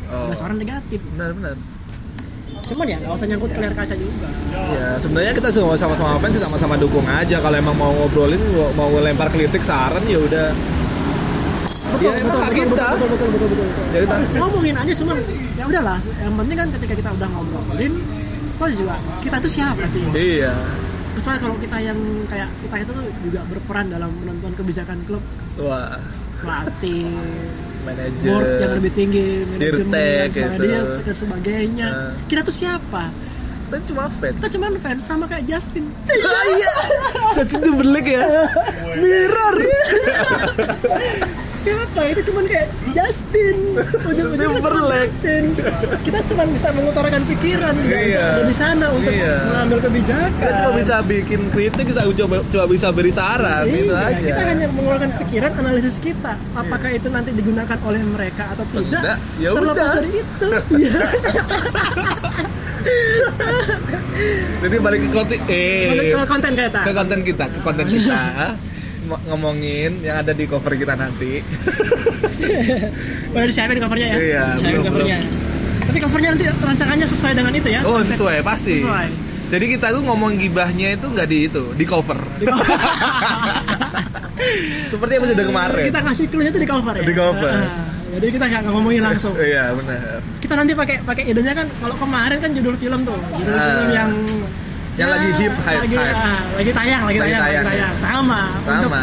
Oh. 0.05 0.29
ada 0.29 0.37
suara 0.37 0.53
negatif 0.53 1.01
Benar 1.09 1.33
benar. 1.33 1.57
Cuman 2.65 2.85
ya 2.87 2.97
nggak 2.97 3.13
usah 3.13 3.27
nyangkut 3.27 3.49
ke 3.49 3.59
layar 3.59 3.75
kaca 3.75 3.95
juga 3.95 4.27
Ya 4.75 4.87
sebenarnya 4.97 5.33
kita 5.33 5.49
semua 5.49 5.75
sama-sama 5.75 6.17
fans 6.17 6.31
sih 6.31 6.41
sama-sama 6.41 6.75
dukung 6.75 7.05
aja 7.05 7.37
kalau 7.37 7.55
emang 7.55 7.75
mau 7.75 7.91
ngobrolin 7.93 8.41
mau 8.73 8.89
lempar 8.97 9.29
kritik 9.29 9.61
saran 9.61 10.01
ya 10.03 10.17
udah. 10.17 10.49
betul 11.87 12.01
Ya, 12.01 12.11
betul, 12.11 12.27
betul, 12.27 12.53
kita. 12.65 12.87
betul, 12.89 13.07
betul, 13.07 13.27
betul, 13.29 13.47
betul, 13.47 13.57
betul. 13.61 13.85
Ya, 13.87 13.99
kita- 14.01 14.19
ngomongin 14.35 14.75
aja 14.75 14.93
cuman 14.95 15.15
ya 15.53 15.63
udahlah 15.63 15.97
yang 16.17 16.33
penting 16.35 16.57
kan 16.57 16.67
ketika 16.71 16.93
kita 16.95 17.09
udah 17.11 17.27
ngobrolin 17.29 17.93
toh 18.55 18.69
juga 18.69 18.95
kita 19.19 19.37
tuh 19.37 19.51
siapa 19.51 19.83
sih 19.85 20.01
Iya. 20.09 20.53
kecuali 21.13 21.37
kalau 21.39 21.55
kita 21.55 21.77
yang 21.79 21.99
kayak 22.25 22.49
kita 22.59 22.75
itu 22.81 22.91
tuh 22.91 23.05
juga 23.21 23.39
berperan 23.45 23.85
dalam 23.87 24.09
menentukan 24.17 24.53
kebijakan 24.55 24.97
klub 25.05 25.23
Wah. 25.57 25.95
pelatih 26.35 27.07
Manajer. 27.85 28.27
board 28.27 28.49
yang 28.57 28.73
lebih 28.73 28.91
tinggi 28.91 29.25
manajemen 29.45 29.93
dan 29.93 30.27
sebagainya, 30.27 30.57
gitu. 30.81 30.99
dan 30.99 31.15
sebagainya 31.15 31.87
Nah. 31.87 32.11
kita 32.25 32.41
tuh 32.41 32.55
siapa 32.55 33.03
Kita 33.65 33.77
cuma 33.87 34.03
fans. 34.11 34.35
kita 34.35 34.47
cuman 34.51 34.71
fans 34.77 35.01
sama 35.01 35.25
kayak 35.25 35.45
Justin 35.45 35.85
Iya. 36.51 36.73
Justin 37.35 37.61
Timberlake 37.63 38.11
ya. 38.11 38.25
Mirror. 38.95 39.55
siapa 41.55 42.01
itu 42.05 42.21
cuman 42.25 42.43
kayak 42.45 42.67
Justin 42.91 43.57
ujung-ujungnya 44.01 44.47
Timberlake. 44.55 45.11
Justin 45.15 45.43
kita 46.01 46.19
cuman 46.25 46.47
bisa 46.49 46.67
mengutarakan 46.69 47.21
pikiran 47.25 47.73
bisa 47.77 47.97
Iya. 47.97 48.25
ada 48.29 48.43
di 48.43 48.55
sana 48.55 48.85
untuk 48.89 49.09
Iya. 49.09 49.35
mengambil 49.45 49.77
kebijakan 49.81 50.29
Kita 50.35 50.51
cuma 50.57 50.71
bisa 50.75 50.95
bikin 51.01 51.41
kritik, 51.49 51.85
kita 51.87 52.01
coba 52.05 52.35
coba 52.45 52.65
bisa 52.67 52.87
beri 52.89 53.09
saran 53.09 53.63
itu 53.65 53.87
Iya, 53.87 54.05
aja. 54.05 54.19
kita 54.21 54.41
hanya 54.45 54.67
mengeluarkan 54.69 55.09
pikiran 55.17 55.51
analisis 55.57 55.95
kita 55.97 56.33
apakah 56.53 56.89
itu 56.89 57.07
nanti 57.07 57.31
digunakan 57.31 57.77
oleh 57.81 58.01
mereka 58.05 58.43
atau 58.49 58.65
tidak, 58.69 59.01
Tidak, 59.01 59.17
ya 59.37 59.49
terlepas 59.49 59.73
udah. 59.79 59.95
dari 59.95 60.11
itu 60.13 60.47
Iya. 60.77 60.99
Jadi 64.61 64.75
balik 64.77 64.99
ke 65.01 65.09
konten 65.11 65.37
eh 65.47 65.89
Balik 65.91 66.05
ke 66.07 66.27
konten 66.27 66.51
kita 66.53 66.79
ke 66.81 66.91
konten 66.91 67.19
kita, 67.21 67.45
ke 67.47 67.59
konten 67.59 67.85
kita. 67.87 68.19
Mo- 69.05 69.21
ngomongin 69.25 70.01
yang 70.01 70.17
ada 70.17 70.31
di 70.31 70.43
cover 70.43 70.73
kita 70.73 70.93
nanti. 70.93 71.41
udah 73.31 73.43
disiapin 73.43 73.77
covernya 73.77 74.07
ya 74.07 74.15
Iya, 74.17 74.43
Disiapin 74.55 74.75
belum, 74.75 74.85
covernya 74.89 75.17
tapi 75.85 75.97
covernya 76.01 76.29
nanti 76.31 76.43
rancangannya 76.49 77.05
sesuai 77.05 77.33
dengan 77.33 77.51
itu 77.53 77.67
ya 77.69 77.79
Oh, 77.83 77.95
Konsep- 77.95 78.15
sesuai 78.15 78.35
pasti. 78.41 78.73
sesuai 78.77 79.07
Jadi 79.45 79.65
kita 79.71 79.89
tuh 79.89 80.01
ngomong 80.01 80.35
gibahnya 80.35 80.91
itu 80.91 81.05
nggak 81.05 81.27
di 81.27 81.37
itu, 81.45 81.63
di 81.71 81.85
cover. 81.85 82.17
Seperti 84.87 85.11
episode 85.15 85.39
kemarin. 85.39 85.83
kita 85.85 85.99
kasih 86.03 86.25
clue 86.27 86.43
itu 86.43 86.57
di 86.57 86.65
cover 86.65 86.93
ya 86.95 87.03
Di 87.03 87.13
cover. 87.13 87.51
Ah, 87.51 87.67
jadi 88.15 88.25
kita 88.31 88.45
nggak 88.47 88.61
ngomongin 88.67 89.01
langsung 89.03 89.31
Iya, 89.35 89.71
benar. 89.71 90.19
kita 90.39 90.53
nanti 90.55 90.71
pakai 90.73 90.95
pakai 91.01 91.23
idenya 91.27 91.53
kan 91.53 91.67
kalau 91.75 91.95
kemarin 91.95 92.37
kan 92.39 92.49
judul 92.51 92.75
film 92.75 92.99
tuh 93.03 93.17
judul 93.35 93.51
Ah. 93.51 93.67
film 93.67 93.87
yang 93.91 94.11
Yang 94.95 95.09
lagi 95.11 95.29
hip, 95.35 95.53
hype, 95.59 95.81
lagi, 95.81 95.97
hype. 95.97 96.15
ah, 96.17 96.39
lagi 96.55 96.71
tayang 96.71 97.01
lagi, 97.03 97.17
Lagi 97.19 97.27
tayang, 97.27 97.43
tayang, 97.43 97.63
lagi 97.63 97.77
tayang 97.77 97.93
sama, 97.99 98.41
untuk 98.57 98.87
Sama. 98.87 99.01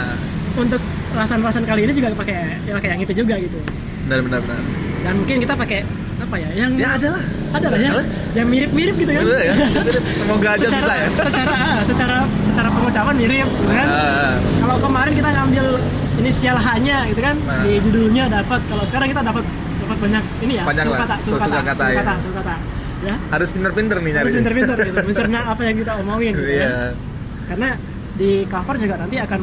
untuk 0.55 0.81
rasan-rasan 1.13 1.65
kali 1.65 1.81
ini 1.85 1.93
juga 1.93 2.09
pakai 2.15 2.37
ya 2.65 2.73
pakai 2.73 2.89
yang 2.91 3.01
itu 3.01 3.13
juga 3.15 3.35
gitu 3.37 3.59
Benar 4.03 4.19
benar 4.23 4.41
benar. 4.41 4.61
dan 5.03 5.13
mungkin 5.15 5.37
kita 5.39 5.53
pakai 5.55 5.81
apa 6.19 6.37
ya 6.39 6.49
yang 6.57 6.71
Ya 6.75 6.97
ada 6.97 7.09
lah. 7.11 7.25
ada 7.53 7.67
lah 7.69 7.79
ya 7.79 7.91
yang 8.33 8.49
mirip-mirip 8.49 8.95
gitu 8.97 9.11
kan 9.11 9.21
ya. 9.21 9.55
Semoga 10.17 10.49
aja 10.51 10.65
secara, 10.65 10.81
bisa 10.81 10.95
ya. 10.97 11.09
secara 11.23 11.53
ah, 11.53 11.81
secara 11.85 12.17
secara 12.43 12.69
pengucapan 12.71 13.15
mirip 13.15 13.49
gitu 13.51 13.69
kan 13.71 13.87
Ah, 13.87 14.33
kalau 14.59 14.77
kemarin 14.81 15.13
kita 15.13 15.29
ngambil 15.31 15.67
inisial 16.17 16.57
hanya 16.57 16.97
gitu 17.07 17.21
kan 17.21 17.37
Nah. 17.39 17.61
di 17.61 17.73
judulnya 17.83 18.25
dapat 18.33 18.61
kalau 18.65 18.85
sekarang 18.89 19.07
kita 19.07 19.21
dapat 19.21 19.45
dapat 19.79 19.97
banyak 20.01 20.25
ini 20.41 20.53
ya 20.57 20.63
lah, 20.63 20.73
sulkata 20.75 21.15
sulkata, 21.21 21.57
ya. 21.61 21.73
sulkata 21.77 22.15
sulkata 22.19 22.55
ya 23.03 23.17
Harus 23.29 23.51
pinter-pinter 23.51 23.97
nih 23.99 24.13
nyari. 24.13 24.23
harus 24.23 24.35
pinter-pinter 24.35 24.77
gitu 24.81 24.99
mencerna 25.09 25.39
apa 25.45 25.61
yang 25.63 25.77
kita 25.77 25.93
omongin 25.99 26.33
gitu 26.33 26.47
Iya. 26.49 26.63
ya. 26.63 26.87
karena 27.45 27.69
di 28.13 28.31
cover 28.47 28.77
juga 28.77 28.95
nanti 28.97 29.17
akan 29.19 29.41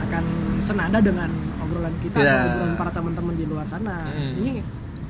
akan 0.00 0.24
senada 0.60 0.98
dengan 0.98 1.30
obrolan 1.58 1.94
kita 1.98 2.16
Iya. 2.16 2.30
atau 2.30 2.48
obrolan 2.48 2.72
para 2.76 2.90
teman-teman 2.90 3.34
di 3.34 3.44
luar 3.44 3.66
sana 3.66 3.96
Mm. 4.08 4.32
ini 4.36 4.52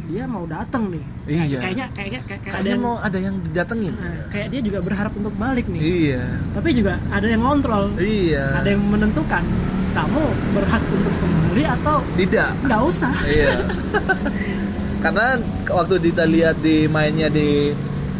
dia 0.08 0.24
mau 0.24 0.44
datang 0.44 0.88
nih 0.88 1.04
Iya. 1.26 1.60
kayaknya 1.60 1.86
kayaknya 1.92 2.20
kayak, 2.24 2.40
kayak 2.42 2.54
ada 2.56 2.68
yang 2.70 2.80
mau 2.80 2.96
ada 2.96 3.18
yang 3.18 3.34
didatengin. 3.42 3.92
nah, 3.92 4.24
kayak 4.28 4.48
dia 4.48 4.60
juga 4.62 4.78
berharap 4.80 5.12
untuk 5.12 5.34
balik 5.34 5.68
nih 5.68 5.80
Iya. 5.80 6.22
tapi 6.50 6.68
juga 6.72 6.96
ada 7.08 7.26
yang 7.26 7.42
ngontrol 7.42 7.92
Iya. 7.94 8.44
ada 8.56 8.68
yang 8.68 8.82
menentukan 8.82 9.44
kamu 9.90 10.24
berhak 10.54 10.82
untuk 10.86 11.14
kembali 11.14 11.64
atau 11.74 11.96
Tidak. 12.14 12.48
nggak 12.64 12.80
usah 12.82 13.14
Iya. 13.22 13.52
Karena 14.98 15.38
waktu 15.70 15.94
kita 16.02 16.24
lihat 16.26 16.58
di 16.58 16.90
mainnya 16.90 17.30
di 17.30 17.70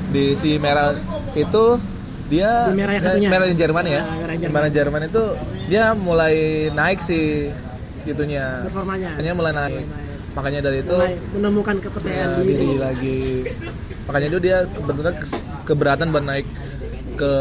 di 0.08 0.32
si 0.38 0.56
merah 0.62 0.94
itu 1.34 1.64
dia 2.28 2.70
Di 2.70 2.76
merah 2.76 2.92
yang 2.96 3.04
satunya. 3.04 3.28
merah 3.28 3.46
Jerman 3.50 3.84
ya. 3.88 4.00
Ah, 4.00 4.16
merah 4.20 4.36
Jerman. 4.36 4.54
Merah 4.54 4.70
Jerman 4.70 5.02
itu 5.08 5.24
dia 5.68 5.84
mulai 5.96 6.34
naik 6.72 7.00
sih 7.02 7.50
gitunya. 8.06 8.64
performanya 8.68 9.08
Makanya 9.16 9.34
mulai 9.34 9.52
naik. 9.52 9.84
Makanya 10.36 10.60
dari 10.62 10.78
itu 10.86 10.94
mulai 10.94 11.16
menemukan 11.34 11.76
kepercayaan 11.82 12.28
ya, 12.30 12.38
diri, 12.40 12.52
diri 12.54 12.70
lagi. 12.78 13.20
Makanya 14.06 14.26
itu 14.30 14.38
dia 14.38 14.56
benar 14.68 15.14
keberatan 15.66 16.06
buat 16.14 16.24
naik 16.24 16.46
ke 17.18 17.34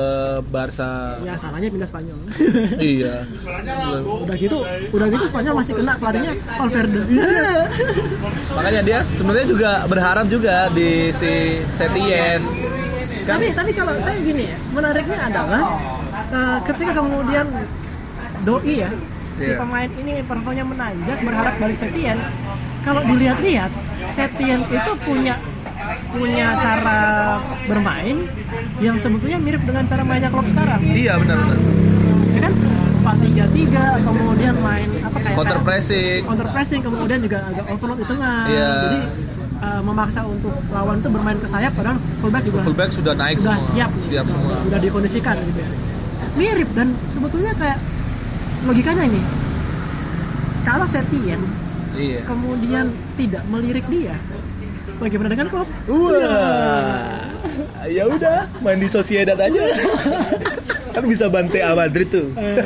Barca. 0.50 1.22
ya 1.22 1.38
salahnya 1.38 1.70
pindah 1.70 1.86
Spanyol 1.86 2.18
iya. 2.82 3.22
udah 4.04 4.36
gitu 4.36 4.58
udah 4.92 5.08
gitu 5.14 5.26
Spanyol 5.30 5.54
masih 5.62 5.74
kena 5.78 5.94
pelatihnya 6.02 6.34
Valverde 6.58 7.02
Makanya 8.58 8.82
dia 8.82 9.00
sebenarnya 9.16 9.48
juga 9.48 9.72
berharap 9.86 10.26
juga 10.28 10.68
di 10.74 11.14
si 11.14 11.62
Setien. 11.78 12.42
Kan 13.28 13.38
tapi 13.38 13.52
tapi 13.54 13.72
kalau 13.76 13.94
saya 14.00 14.18
gini 14.24 14.50
ya 14.50 14.58
menariknya 14.74 15.20
adalah 15.30 15.62
eh, 16.32 16.58
ketika 16.66 16.92
kemudian 17.04 17.46
doi 18.48 18.88
ya 18.88 18.90
si 19.38 19.54
Iya. 19.54 19.62
pemain 19.62 19.90
ini 20.02 20.26
performanya 20.26 20.66
menanjak 20.66 21.20
berharap 21.22 21.54
balik 21.62 21.78
Setien 21.78 22.18
kalau 22.82 23.06
dilihat-lihat 23.06 23.70
Setien 24.10 24.66
itu 24.66 24.92
punya 25.06 25.38
punya 26.10 26.48
cara 26.56 27.02
bermain 27.64 28.18
yang 28.78 28.96
sebetulnya 28.96 29.38
mirip 29.38 29.62
dengan 29.62 29.84
cara 29.84 30.02
mainnya 30.02 30.28
klub 30.28 30.46
sekarang 30.46 30.80
iya 30.82 31.16
benar-benar. 31.16 31.58
ya 32.30 32.40
kan 32.42 32.54
4-3-3 33.04 34.04
kemudian 34.04 34.56
main 34.60 34.88
apa 35.00 35.18
kayak 35.18 35.36
Counter 35.36 35.60
pressing. 35.62 36.22
counter 36.24 36.48
pressing 36.50 36.82
kemudian 36.82 37.20
juga 37.20 37.38
agak 37.46 37.66
overload 37.68 37.98
di 37.98 38.08
tengah 38.08 38.38
Iya. 38.46 38.70
jadi 38.84 39.00
uh, 39.58 39.82
memaksa 39.82 40.22
untuk 40.24 40.54
lawan 40.70 40.98
itu 40.98 41.10
bermain 41.10 41.38
ke 41.38 41.48
sayap 41.48 41.72
padahal 41.74 41.98
fullback 42.18 42.44
juga 42.44 42.60
Fullback 42.62 42.90
sudah 42.92 43.14
naik 43.14 43.38
sudah 43.38 43.56
semua. 43.56 43.72
siap 43.72 43.90
Siap 44.04 44.26
semua. 44.26 44.56
udah 44.64 44.80
dikondisikan 44.80 45.36
gitu 45.42 45.60
ya 45.60 45.70
mirip 46.36 46.70
dan 46.72 46.88
sebetulnya 47.08 47.54
kayak 47.54 47.80
logikanya 48.64 49.04
ini 49.06 49.22
kalau 50.64 50.86
Setien 50.86 51.40
Iya. 51.90 52.22
kemudian 52.24 52.86
tidak 53.18 53.42
melirik 53.48 53.82
dia 53.88 54.14
bagaimana 54.98 55.30
dengan 55.30 55.48
klub 55.48 55.68
Wah. 55.86 57.26
Ya 57.88 58.04
udah, 58.04 58.52
main 58.60 58.78
di 58.78 58.86
Sociedad 58.86 59.34
aja. 59.34 59.62
kan 60.92 61.04
bisa 61.06 61.30
Bante 61.30 61.62
A 61.62 61.72
Madrid 61.72 62.10
tuh. 62.10 62.34
Eh, 62.34 62.58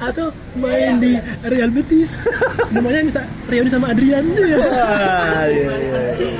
atau 0.00 0.32
main 0.54 0.96
di 0.96 1.14
Real 1.44 1.68
Betis 1.68 2.24
namanya 2.70 3.04
bisa 3.04 3.20
reuni 3.44 3.68
sama 3.68 3.92
Adrian 3.92 4.24
Wah, 4.24 5.44
iya, 5.44 5.68
iya. 6.16 6.32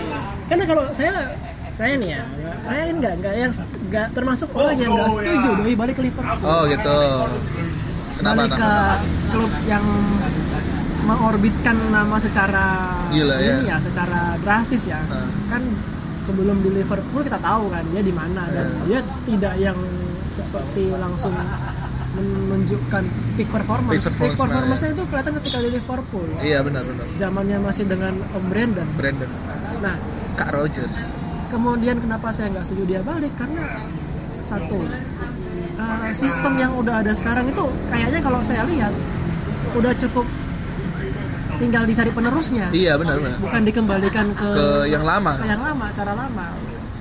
karena 0.49 0.65
kalau 0.65 0.85
saya 0.91 1.13
saya 1.71 1.95
nih 1.95 2.11
ya 2.11 2.23
saya 2.65 2.81
ini 2.83 2.97
nggak 2.97 3.15
nggak 3.21 3.35
yang 3.37 3.53
nggak 3.87 4.07
termasuk 4.11 4.49
orang 4.51 4.75
yang 4.75 4.91
nggak 4.91 5.11
setuju 5.15 5.51
doi 5.55 5.75
balik 5.75 5.95
ke 5.95 6.03
Liverpool 6.03 6.43
Oh 6.43 6.63
gitu. 6.67 6.99
Kenapa? 8.19 8.35
balik 8.35 8.51
ke 8.51 8.57
kenapa? 8.57 8.97
klub 9.31 9.53
yang 9.65 9.85
mengorbitkan 11.09 11.77
nama 11.89 12.17
secara 12.19 12.67
Gila, 13.09 13.35
ini 13.41 13.65
ya. 13.65 13.73
ya 13.73 13.77
secara 13.81 14.37
drastis 14.39 14.85
ya 14.85 15.01
Nah. 15.03 15.25
kan 15.49 15.63
sebelum 16.23 16.61
di 16.61 16.71
Liverpool 16.71 17.25
kita 17.25 17.41
tahu 17.41 17.73
kan 17.73 17.81
dia 17.89 18.05
di 18.05 18.13
mana 18.13 18.45
dan 18.47 18.69
dia 18.85 19.01
tidak 19.25 19.57
yang 19.57 19.79
seperti 20.29 20.93
langsung 20.93 21.33
menunjukkan 22.15 23.03
peak 23.35 23.49
performance. 23.49 23.95
Peak 23.95 24.05
performance, 24.05 24.39
performance-nya 24.39 24.91
itu 24.91 25.03
kelihatan 25.07 25.33
ketika 25.39 25.59
di 25.59 25.71
Liverpool. 25.73 26.29
Iya 26.39 26.59
benar-benar. 26.61 27.07
Zamannya 27.15 27.57
masih 27.59 27.85
dengan 27.87 28.15
Om 28.29 28.45
Brandon. 28.47 28.89
Brandon, 28.93 29.31
Nah, 29.79 29.97
Kak 30.35 30.51
Rogers. 30.51 30.97
kemudian 31.49 31.97
kenapa 31.97 32.29
saya 32.29 32.53
nggak 32.53 32.61
setuju 32.63 32.85
dia 32.87 33.01
balik 33.01 33.33
karena 33.33 33.65
satu 34.39 34.85
uh, 35.79 36.11
sistem 36.13 36.53
yang 36.55 36.77
udah 36.77 37.01
ada 37.01 37.17
sekarang 37.17 37.49
itu 37.49 37.65
kayaknya 37.89 38.21
kalau 38.21 38.45
saya 38.45 38.69
lihat 38.69 38.93
udah 39.73 39.93
cukup 39.97 40.29
tinggal 41.59 41.83
dicari 41.85 42.11
penerusnya 42.11 42.67
Iya 42.71 42.93
benar-benar. 42.95 43.39
bukan 43.39 43.61
dikembalikan 43.63 44.27
ke, 44.33 44.49
Ke 44.49 44.69
yang 44.87 45.03
lama. 45.03 45.33
ke 45.35 45.45
yang 45.45 45.61
lama 45.61 45.87
cara 45.91 46.13
lama 46.15 46.47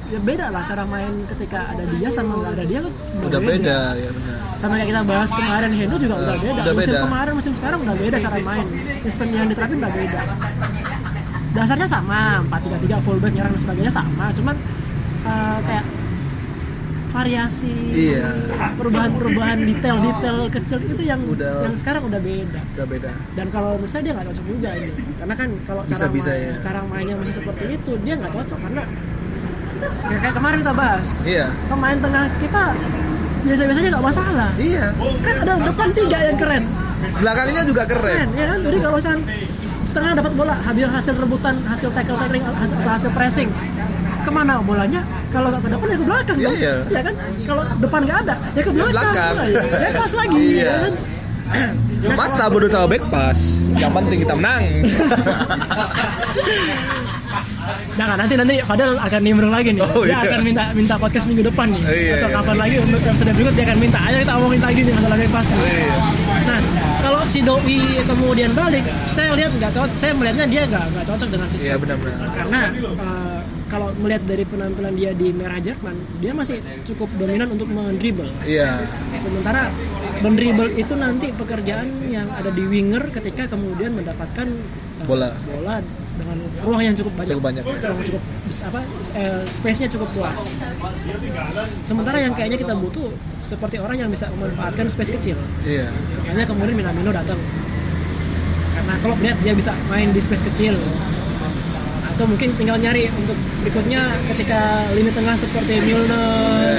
ya 0.08 0.20
beda 0.20 0.46
lah 0.48 0.64
cara 0.64 0.84
main 0.84 1.12
ketika 1.28 1.68
ada 1.68 1.84
dia 1.86 2.08
sama 2.08 2.32
nggak 2.38 2.54
ada 2.54 2.64
dia 2.64 2.80
kan 2.80 2.94
Udah 3.22 3.42
beda 3.42 3.80
ya 3.94 4.10
benar. 4.10 4.36
sama 4.56 4.74
kayak 4.74 4.88
kita 4.88 5.02
bahas 5.04 5.30
kemarin 5.32 5.72
Hendo 5.74 5.96
juga 5.98 6.16
udah 6.18 6.36
beda 6.38 6.62
udah 6.62 6.74
musim 6.74 6.94
beda. 6.94 7.04
kemarin 7.04 7.34
musim 7.36 7.54
sekarang 7.54 7.80
udah 7.82 7.96
beda 7.98 8.18
cara 8.18 8.38
main 8.42 8.66
sistem 9.02 9.28
yang 9.30 9.46
diterapin 9.46 9.78
udah 9.78 9.92
beda 9.92 10.20
dasarnya 11.50 11.88
sama 11.88 12.20
4-3-3 12.48 13.02
fullback 13.02 13.34
nyerang 13.34 13.52
dan 13.52 13.62
sebagainya 13.62 13.92
sama 13.92 14.26
cuman 14.32 14.56
eh, 15.24 15.58
kayak 15.64 15.84
variasi 17.18 17.74
Iya. 17.90 18.26
perubahan-perubahan 18.78 19.58
detail-detail 19.60 20.38
kecil 20.52 20.80
itu 20.86 21.04
yang 21.04 21.20
Udah- 21.26 21.66
yang 21.66 21.74
sekarang 21.76 22.06
udah 22.06 22.22
beda 22.22 22.62
Udah 22.76 22.86
beda. 22.86 23.12
dan 23.34 23.48
kalau 23.50 23.70
menurut 23.76 23.90
saya 23.90 24.02
dia 24.04 24.14
nggak 24.14 24.28
cocok 24.30 24.46
juga 24.48 24.70
ini 24.76 24.92
karena 25.18 25.34
kan 25.34 25.50
kalau 25.66 25.82
cara 25.84 25.94
Bisa-bisa 25.98 26.30
main, 26.30 26.46
ya. 26.46 26.56
cara 26.62 26.80
mainnya 26.86 27.16
masih 27.18 27.34
seperti 27.36 27.64
itu 27.74 27.92
dia 28.00 28.14
nggak 28.16 28.32
cocok 28.32 28.60
karena 28.62 28.84
ya 30.08 30.18
kayak 30.20 30.36
kemarin 30.36 30.58
kita 30.60 30.74
bahas 30.76 31.08
Iya. 31.24 31.46
pemain 31.68 31.98
tengah 31.98 32.24
kita 32.38 32.64
biasa-biasanya 33.40 33.90
nggak 33.90 34.06
masalah 34.06 34.50
Iya. 34.56 34.86
kan 35.20 35.36
ada 35.40 35.54
depan 35.64 35.90
tiga 35.92 36.18
yang 36.24 36.38
keren 36.38 36.64
Belakangnya 36.98 37.62
juga 37.64 37.84
keren 37.86 38.14
keren. 38.16 38.30
ya 38.34 38.46
kan 38.48 38.60
jadi 38.62 38.78
kalau 38.80 38.96
misalkan 38.96 39.22
tengah 39.88 40.12
dapat 40.14 40.32
bola 40.34 40.56
hasil 40.60 40.88
hasil 40.88 41.14
rebutan 41.16 41.56
hasil 41.64 41.90
tackle 41.90 42.14
tackling 42.16 42.44
hasil, 42.44 42.78
hasil 42.80 43.12
pressing 43.12 43.50
ke 44.28 44.32
mana 44.36 44.54
bolanya 44.60 45.02
kalau 45.32 45.48
nggak 45.48 45.62
ke 45.64 45.70
depan 45.72 45.88
ya 45.88 45.96
ke 45.96 46.06
belakang 46.06 46.38
Iya, 46.38 46.48
dong. 46.48 46.58
iya. 46.60 46.74
ya 46.92 47.02
kan 47.02 47.14
kalau 47.48 47.64
depan 47.80 48.00
nggak 48.04 48.18
ada 48.28 48.36
ya 48.52 48.62
ke 48.62 48.72
belakang, 48.76 48.94
belakang. 48.94 49.34
Nah, 49.38 49.48
ya, 49.80 49.90
pas 49.96 50.12
lagi 50.20 50.36
Iya. 50.44 50.66
ya 50.68 50.76
kan 50.84 50.94
Mas 51.98 52.36
bodoh 52.52 52.68
sama 52.68 52.86
back 52.92 53.04
pass. 53.08 53.72
Yang 53.74 53.92
penting 53.96 54.18
kita 54.28 54.36
menang. 54.36 54.64
Nah, 57.98 58.14
nanti 58.14 58.34
nanti 58.38 58.56
Fadel 58.62 58.94
akan 58.94 59.22
nimbrung 59.26 59.50
lagi 59.50 59.74
nih. 59.74 59.82
Oh, 59.82 60.06
dia 60.06 60.14
iya. 60.14 60.30
akan 60.30 60.42
minta 60.46 60.64
minta 60.78 60.96
podcast 61.02 61.26
minggu 61.26 61.48
depan 61.50 61.74
nih. 61.74 61.82
Iya, 61.84 62.14
Atau 62.22 62.30
iya. 62.30 62.38
kapan 62.38 62.56
lagi 62.62 62.76
untuk 62.78 63.02
episode 63.02 63.32
berikut 63.34 63.54
dia 63.58 63.66
akan 63.66 63.78
minta. 63.82 64.00
Ayo 64.06 64.18
kita 64.22 64.34
omongin 64.38 64.62
lagi 64.62 64.80
nih 64.86 64.94
masalah 64.94 65.18
bebas 65.18 65.46
nih. 65.50 65.60
Iya. 65.66 65.96
Nah, 66.46 66.60
kalau 67.02 67.22
si 67.26 67.40
Doi 67.42 67.80
kemudian 68.06 68.52
balik, 68.54 68.84
saya 69.10 69.30
lihat 69.34 69.52
nggak 69.58 69.72
cocok. 69.74 69.98
Saya 69.98 70.12
melihatnya 70.14 70.46
dia 70.46 70.62
nggak 70.70 70.84
nggak 70.94 71.06
cocok 71.10 71.28
dengan 71.34 71.48
sistem. 71.50 71.68
Iya 71.68 71.76
benar-benar. 71.82 72.28
Karena 72.38 72.60
eh, 72.70 73.37
kalau 73.68 73.92
melihat 74.00 74.24
dari 74.24 74.44
penampilan 74.48 74.94
dia 74.96 75.12
di 75.12 75.32
merah 75.36 75.60
Jerman, 75.60 75.96
dia 76.24 76.32
masih 76.32 76.64
cukup 76.88 77.12
dominan 77.20 77.52
untuk 77.52 77.68
mendribble. 77.68 78.32
Iya. 78.48 78.88
Sementara 79.20 79.72
mendribble 80.24 80.72
itu 80.80 80.94
nanti 80.96 81.30
pekerjaan 81.36 81.88
yang 82.08 82.32
ada 82.32 82.50
di 82.50 82.64
winger 82.64 83.12
ketika 83.12 83.52
kemudian 83.52 83.94
mendapatkan 83.94 84.48
eh, 84.48 85.06
Bola. 85.06 85.36
bola 85.46 85.84
dengan 86.18 86.38
ruang 86.66 86.82
yang 86.82 86.96
cukup 86.98 87.14
banyak. 87.14 87.32
Cukup 87.36 87.46
banyak. 87.46 87.64
Ruang 87.68 88.04
cukup 88.08 88.24
apa 88.66 88.80
eh, 89.14 89.44
space-nya 89.52 89.88
cukup 89.92 90.10
luas. 90.18 90.40
Sementara 91.86 92.18
yang 92.24 92.34
kayaknya 92.34 92.58
kita 92.58 92.74
butuh 92.74 93.12
seperti 93.46 93.78
orang 93.78 94.08
yang 94.08 94.10
bisa 94.10 94.32
memanfaatkan 94.34 94.88
space 94.90 95.12
kecil. 95.14 95.38
Iya. 95.68 95.92
Kayaknya 96.26 96.46
kemudian 96.50 96.76
Minamino 96.76 97.12
datang. 97.14 97.38
Karena 98.74 98.94
kalau 99.04 99.16
lihat 99.20 99.38
dia 99.44 99.54
bisa 99.54 99.76
main 99.92 100.10
di 100.16 100.22
space 100.24 100.44
kecil. 100.54 100.80
Atau 102.18 102.26
mungkin 102.26 102.50
tinggal 102.58 102.78
nyari 102.78 103.06
untuk 103.14 103.38
berikutnya 103.62 104.02
ketika 104.28 104.60
lini 104.90 105.12
tengah 105.12 105.38
seperti 105.38 105.74
Milner, 105.80 106.74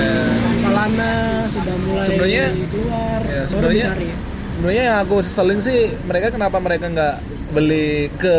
Palana 0.60 1.12
sudah 1.46 1.74
mulai 1.80 2.02
Sebenarnya- 2.04 2.50
keluar, 2.66 3.20
Ya, 3.22 3.42
baru 3.48 3.68
dicari. 3.70 4.08
sebenarnya 4.50 4.82
yang 4.84 4.98
aku 5.00 5.16
seselin 5.22 5.60
sih 5.60 5.78
mereka 6.02 6.26
kenapa 6.28 6.58
mereka 6.58 6.86
nggak 6.88 7.14
beli 7.48 8.10
ke 8.18 8.36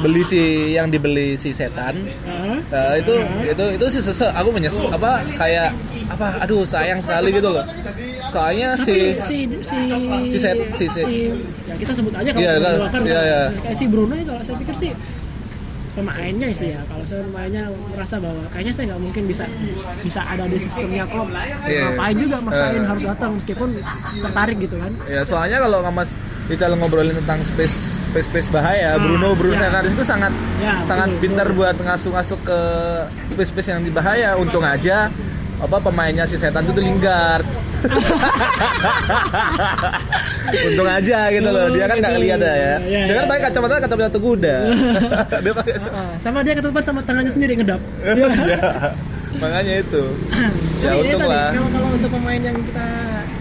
beli 0.00 0.24
si 0.24 0.42
yang 0.72 0.88
dibeli 0.88 1.36
si 1.36 1.52
setan 1.52 1.94
Hah? 2.24 2.58
Nah, 2.66 2.92
itu 2.96 3.14
itu 3.44 3.64
itu 3.70 3.86
sih 3.88 4.02
sese 4.02 4.26
aku 4.26 4.50
menyes 4.50 4.74
apa 4.88 5.22
kayak 5.36 5.70
apa 6.08 6.34
aduh 6.40 6.64
sayang 6.64 6.98
sekali 6.98 7.30
gitu 7.30 7.52
loh 7.52 7.62
kayaknya 8.28 8.74
si 8.76 9.14
si 9.20 9.36
si 9.60 9.78
Si 10.26 10.38
set- 10.40 10.64
si- 10.74 10.90
si- 10.90 11.30
ya 11.62 11.74
kita 11.76 11.92
sebut 11.94 12.10
aja 12.12 12.30
kalau 12.32 12.42
Iya, 12.42 12.50
sebut 12.50 12.66
kan. 12.66 12.90
Kan. 12.90 13.02
iya. 13.04 13.40
kayak 13.62 13.76
si 13.76 13.84
Bruno 13.86 14.12
ya 14.12 14.24
kalau 14.24 14.42
saya 14.42 14.56
pikir 14.58 14.74
sih 14.74 14.90
pemainnya 15.96 16.52
sih 16.52 16.70
ya 16.70 16.80
kalau 16.84 17.00
saya 17.02 17.24
pemainnya 17.24 17.64
merasa 17.88 18.14
bahwa 18.16 18.44
kayaknya 18.46 18.72
saya 18.72 18.84
nggak 18.86 19.02
mungkin 19.02 19.22
bisa 19.24 19.44
bisa 20.00 20.20
ada 20.22 20.44
di 20.44 20.58
sistemnya 20.58 21.04
klub 21.04 21.28
Iya. 21.64 21.82
ngapain 21.90 22.16
juga 22.16 22.36
maksain 22.38 22.76
Eh. 22.76 22.86
harus 22.86 23.02
datang 23.06 23.30
meskipun 23.34 23.68
tertarik 24.20 24.56
gitu 24.60 24.76
kan 24.76 24.92
ya 25.06 25.20
soalnya 25.22 25.58
kalau 25.58 25.80
nggak 25.80 25.94
mas 25.94 26.10
Ical 26.46 26.78
ngobrolin 26.78 27.10
tentang 27.16 27.42
space 27.42 27.76
space 28.06 28.28
space 28.28 28.48
bahaya 28.48 28.94
Bruno 28.96 29.34
Bruno 29.34 29.56
ya. 29.56 29.66
Fernandes 29.66 29.92
itu 29.92 30.04
sangat 30.04 30.30
Ya, 30.56 30.78
sangat 30.84 31.10
betul, 31.10 31.22
pintar 31.24 31.46
betul. 31.46 31.58
buat 31.58 31.76
ngasuh-ngasuh 31.76 32.38
ke 32.40 32.58
space 33.26 33.50
space 33.50 33.68
yang 33.68 33.82
dibahaya 33.82 34.36
untung 34.36 34.62
aja 34.62 35.10
apa 35.56 35.76
pemainnya 35.80 36.22
si 36.22 36.36
setan 36.36 36.62
itu 36.62 36.76
Lingard 36.76 37.42
untung 40.66 40.88
aja 40.88 41.18
gitu 41.28 41.48
loh 41.48 41.66
dia 41.70 41.84
kan 41.84 41.96
nggak 41.96 42.12
gitu. 42.12 42.24
lihat 42.24 42.40
ya 42.40 42.54
Iya, 42.78 43.00
dia 43.02 43.14
kan 43.14 43.24
iya, 43.24 43.28
pakai 43.28 43.42
kacamata 43.46 43.74
kacamata 43.78 44.18
kuda 44.18 44.56
dia 45.44 45.52
pakai 45.52 45.72
Ah, 45.86 46.12
sama 46.18 46.38
dia 46.40 46.54
ketutupan 46.54 46.82
sama 46.82 47.00
tangannya 47.02 47.30
sendiri 47.30 47.52
ngedap 47.56 47.80
Iya. 48.06 48.58
makanya 49.36 49.74
itu 49.78 50.02
ya 50.80 50.90
untung 50.94 51.20
lah 51.22 51.52
Kalau 51.52 51.68
kalau 51.70 51.88
untuk 51.90 52.10
pemain 52.10 52.40
yang 52.40 52.56
kita 52.58 52.86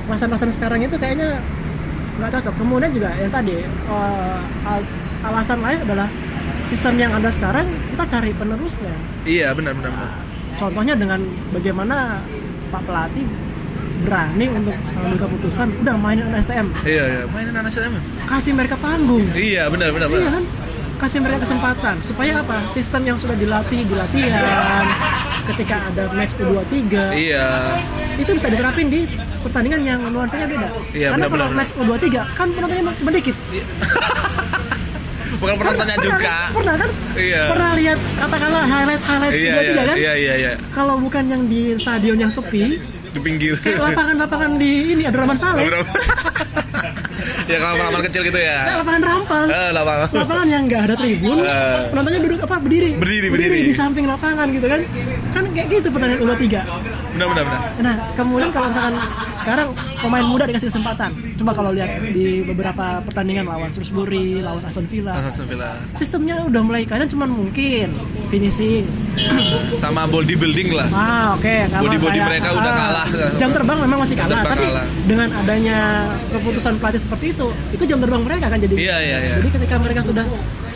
pasan-pasan 0.06 0.50
sekarang 0.52 0.80
itu 0.82 0.96
kayaknya 0.96 1.40
nggak 2.16 2.32
cocok. 2.32 2.54
Kemudian 2.58 2.92
juga 2.92 3.10
yang 3.14 3.28
tadi 3.30 3.60
eh, 3.60 4.38
al- 4.64 4.90
alasan 5.22 5.60
lain 5.60 5.80
adalah 5.82 6.08
sistem 6.66 6.96
yang 6.96 7.12
ada 7.12 7.28
sekarang 7.28 7.64
kita 7.90 8.04
cari 8.06 8.32
penerusnya. 8.32 8.94
iya 9.24 9.52
benar 9.52 9.72
benar 9.74 9.92
benar 9.92 10.12
Contohnya 10.56 10.96
dengan 10.96 11.20
bagaimana 11.52 12.24
Pak 12.66 12.82
pelatih 12.82 13.28
berani 14.04 14.46
untuk 14.52 14.76
mengambil 14.76 15.18
keputusan 15.24 15.68
udah 15.82 15.96
mainin 15.96 16.28
STM 16.36 16.68
iya 16.84 17.04
iya. 17.08 17.22
Mainan 17.32 17.56
anak 17.64 17.72
saya 17.72 17.88
kasih 18.26 18.52
mereka 18.52 18.76
panggung. 18.82 19.24
Iya 19.32 19.72
benar 19.72 19.96
benar 19.96 20.10
iya 20.10 20.20
benar 20.20 20.34
kan? 20.42 20.46
Kasih 20.96 21.20
mereka 21.20 21.44
kesempatan. 21.44 21.96
Supaya 22.08 22.40
apa? 22.40 22.58
Sistem 22.72 23.04
yang 23.04 23.18
sudah 23.20 23.36
dilatih 23.36 23.84
di 23.84 23.96
latihan 23.96 24.86
ketika 25.46 25.76
ada 25.92 26.04
match 26.16 26.34
U23 26.40 26.96
iya. 27.14 27.78
Itu 28.18 28.32
bisa 28.34 28.48
diterapin 28.50 28.90
di 28.90 29.06
pertandingan 29.44 29.82
yang 29.86 30.00
nuansanya 30.10 30.48
beda. 30.50 30.68
Iya, 30.96 31.14
Karena 31.14 31.26
kalau 31.30 31.46
benar-benar. 31.52 31.60
match 31.60 31.72
U23 31.78 32.08
kan 32.34 32.48
penontonnya 32.56 32.96
cuma 32.96 33.12
dikit. 33.12 33.36
bukan 35.36 35.56
penontonnya 35.60 35.96
Pernah 36.00 36.16
juga. 36.16 36.26
kan? 36.26 36.50
Pernah 36.56 36.76
kan? 36.80 36.90
Iya. 37.20 37.44
Pernah 37.52 37.70
lihat 37.76 37.98
katakanlah 38.18 38.64
highlight 38.66 39.04
highlight 39.04 39.34
iya 39.36 39.52
U23 39.52 39.60
iya. 39.60 39.84
kan? 39.84 39.96
iya 40.00 40.14
iya 40.16 40.34
iya. 40.40 40.52
Kalau 40.72 40.96
bukan 40.98 41.24
yang 41.28 41.42
di 41.46 41.62
stadion 41.78 42.18
yang 42.18 42.32
sepi, 42.32 42.80
di 43.16 43.22
pinggir 43.22 43.54
kayak 43.58 43.80
lapangan-lapangan 43.82 44.52
di 44.56 44.72
ini 44.92 45.04
Abdurrahman 45.04 45.38
Saleh, 45.38 45.64
ya 47.46 47.58
kalau 47.58 47.74
lapangan 47.74 48.04
kecil 48.04 48.22
gitu 48.24 48.36
ya 48.38 48.58
kayak 48.62 48.80
lapangan 48.82 49.04
rampal. 49.06 49.44
eh 49.48 49.70
lapangan 49.72 50.08
Lapangan 50.12 50.46
yang 50.46 50.62
nggak 50.66 50.82
ada 50.84 50.96
tribun, 50.96 51.38
Eh. 51.40 51.80
penontonnya 51.90 52.20
duduk 52.22 52.40
apa 52.42 52.56
berdiri, 52.58 52.92
Berdiri, 52.96 53.28
berdiri. 53.30 53.60
di 53.64 53.74
samping 53.74 54.06
lapangan 54.06 54.48
gitu 54.50 54.66
kan? 54.66 54.82
Kan 55.32 55.44
kayak 55.50 55.68
gitu 55.70 55.88
pertandingan 55.90 56.22
U23. 56.26 56.46
Benar 57.16 57.28
benar 57.32 57.44
benar 57.46 57.62
Nah, 57.78 57.96
kemudian 58.14 58.50
kalau 58.50 58.68
misalkan 58.68 58.96
sekarang 59.36 59.68
pemain 59.98 60.26
muda 60.26 60.44
dikasih 60.44 60.68
kesempatan, 60.68 61.10
coba 61.36 61.52
kalau 61.54 61.72
lihat 61.72 61.88
di 62.08 62.44
beberapa 62.44 62.86
pertandingan 63.02 63.46
lawan 63.46 63.70
Shrewsbury, 63.70 64.42
lawan 64.42 64.64
Aston 64.64 64.84
Villa, 64.84 65.16
Alhamdulillah 65.16 65.76
sistemnya 65.94 66.44
udah 66.44 66.62
mulai 66.62 66.84
kalian 66.84 67.08
cuman 67.08 67.30
mungkin 67.30 67.94
finishing. 68.28 68.84
sama 69.76 70.04
bodybuilding 70.06 70.70
lah 70.72 70.88
Ah, 70.92 71.26
oke. 71.34 71.56
kalau 71.70 71.88
Body-body 71.88 72.12
kayak, 72.14 72.28
mereka 72.28 72.50
udah 72.52 72.68
ah, 72.68 72.78
kalah. 72.78 73.08
Jam 73.36 73.50
terbang 73.50 73.78
memang 73.80 74.00
masih 74.02 74.16
kalah, 74.16 74.44
tapi 74.44 74.68
kalah. 74.68 74.86
dengan 75.06 75.30
adanya 75.34 75.78
keputusan 76.30 76.74
pelatih 76.78 77.00
seperti 77.00 77.26
itu, 77.32 77.48
itu 77.72 77.84
jam 77.86 77.98
terbang 77.98 78.22
mereka 78.22 78.46
kan 78.48 78.60
jadi. 78.60 78.76
Iya, 78.76 78.98
iya, 79.00 79.18
iya. 79.22 79.36
Jadi 79.40 79.50
ketika 79.54 79.76
mereka 79.78 80.02
sudah 80.04 80.26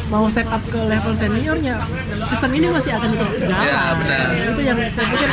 mau 0.10 0.26
step 0.26 0.50
up 0.50 0.62
ke 0.66 0.80
level 0.82 1.14
seniornya, 1.14 1.78
sistem 2.26 2.50
ini 2.58 2.68
masih 2.74 2.92
akan 2.98 3.10
tetap 3.14 3.30
jalan. 3.46 3.62
Iya, 3.62 3.82
benar. 3.94 4.26
Itu 4.34 4.62
yang 4.66 4.78
saya 4.90 5.06
pikir. 5.14 5.30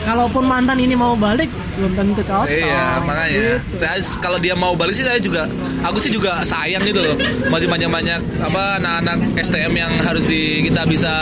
Kalaupun 0.00 0.44
mantan 0.48 0.80
ini 0.80 0.96
mau 0.96 1.12
balik, 1.12 1.52
belum 1.76 1.92
tentu 1.92 2.24
cocok. 2.24 2.48
Iya, 2.48 3.04
makanya. 3.04 3.60
Gitu. 3.60 3.76
Saya 3.76 4.00
kalau 4.18 4.38
dia 4.40 4.56
mau 4.56 4.72
balik 4.72 4.96
sih 4.96 5.04
saya 5.04 5.20
juga 5.20 5.44
aku 5.84 6.00
sih 6.00 6.08
juga 6.08 6.40
sayang 6.40 6.80
gitu 6.88 7.04
loh. 7.04 7.14
Masih 7.52 7.68
banyak-banyak 7.68 8.20
apa 8.40 8.80
anak-anak 8.80 9.18
STM 9.36 9.76
yang 9.76 9.92
harus 10.00 10.24
di 10.24 10.64
kita 10.64 10.88
bisa 10.88 11.12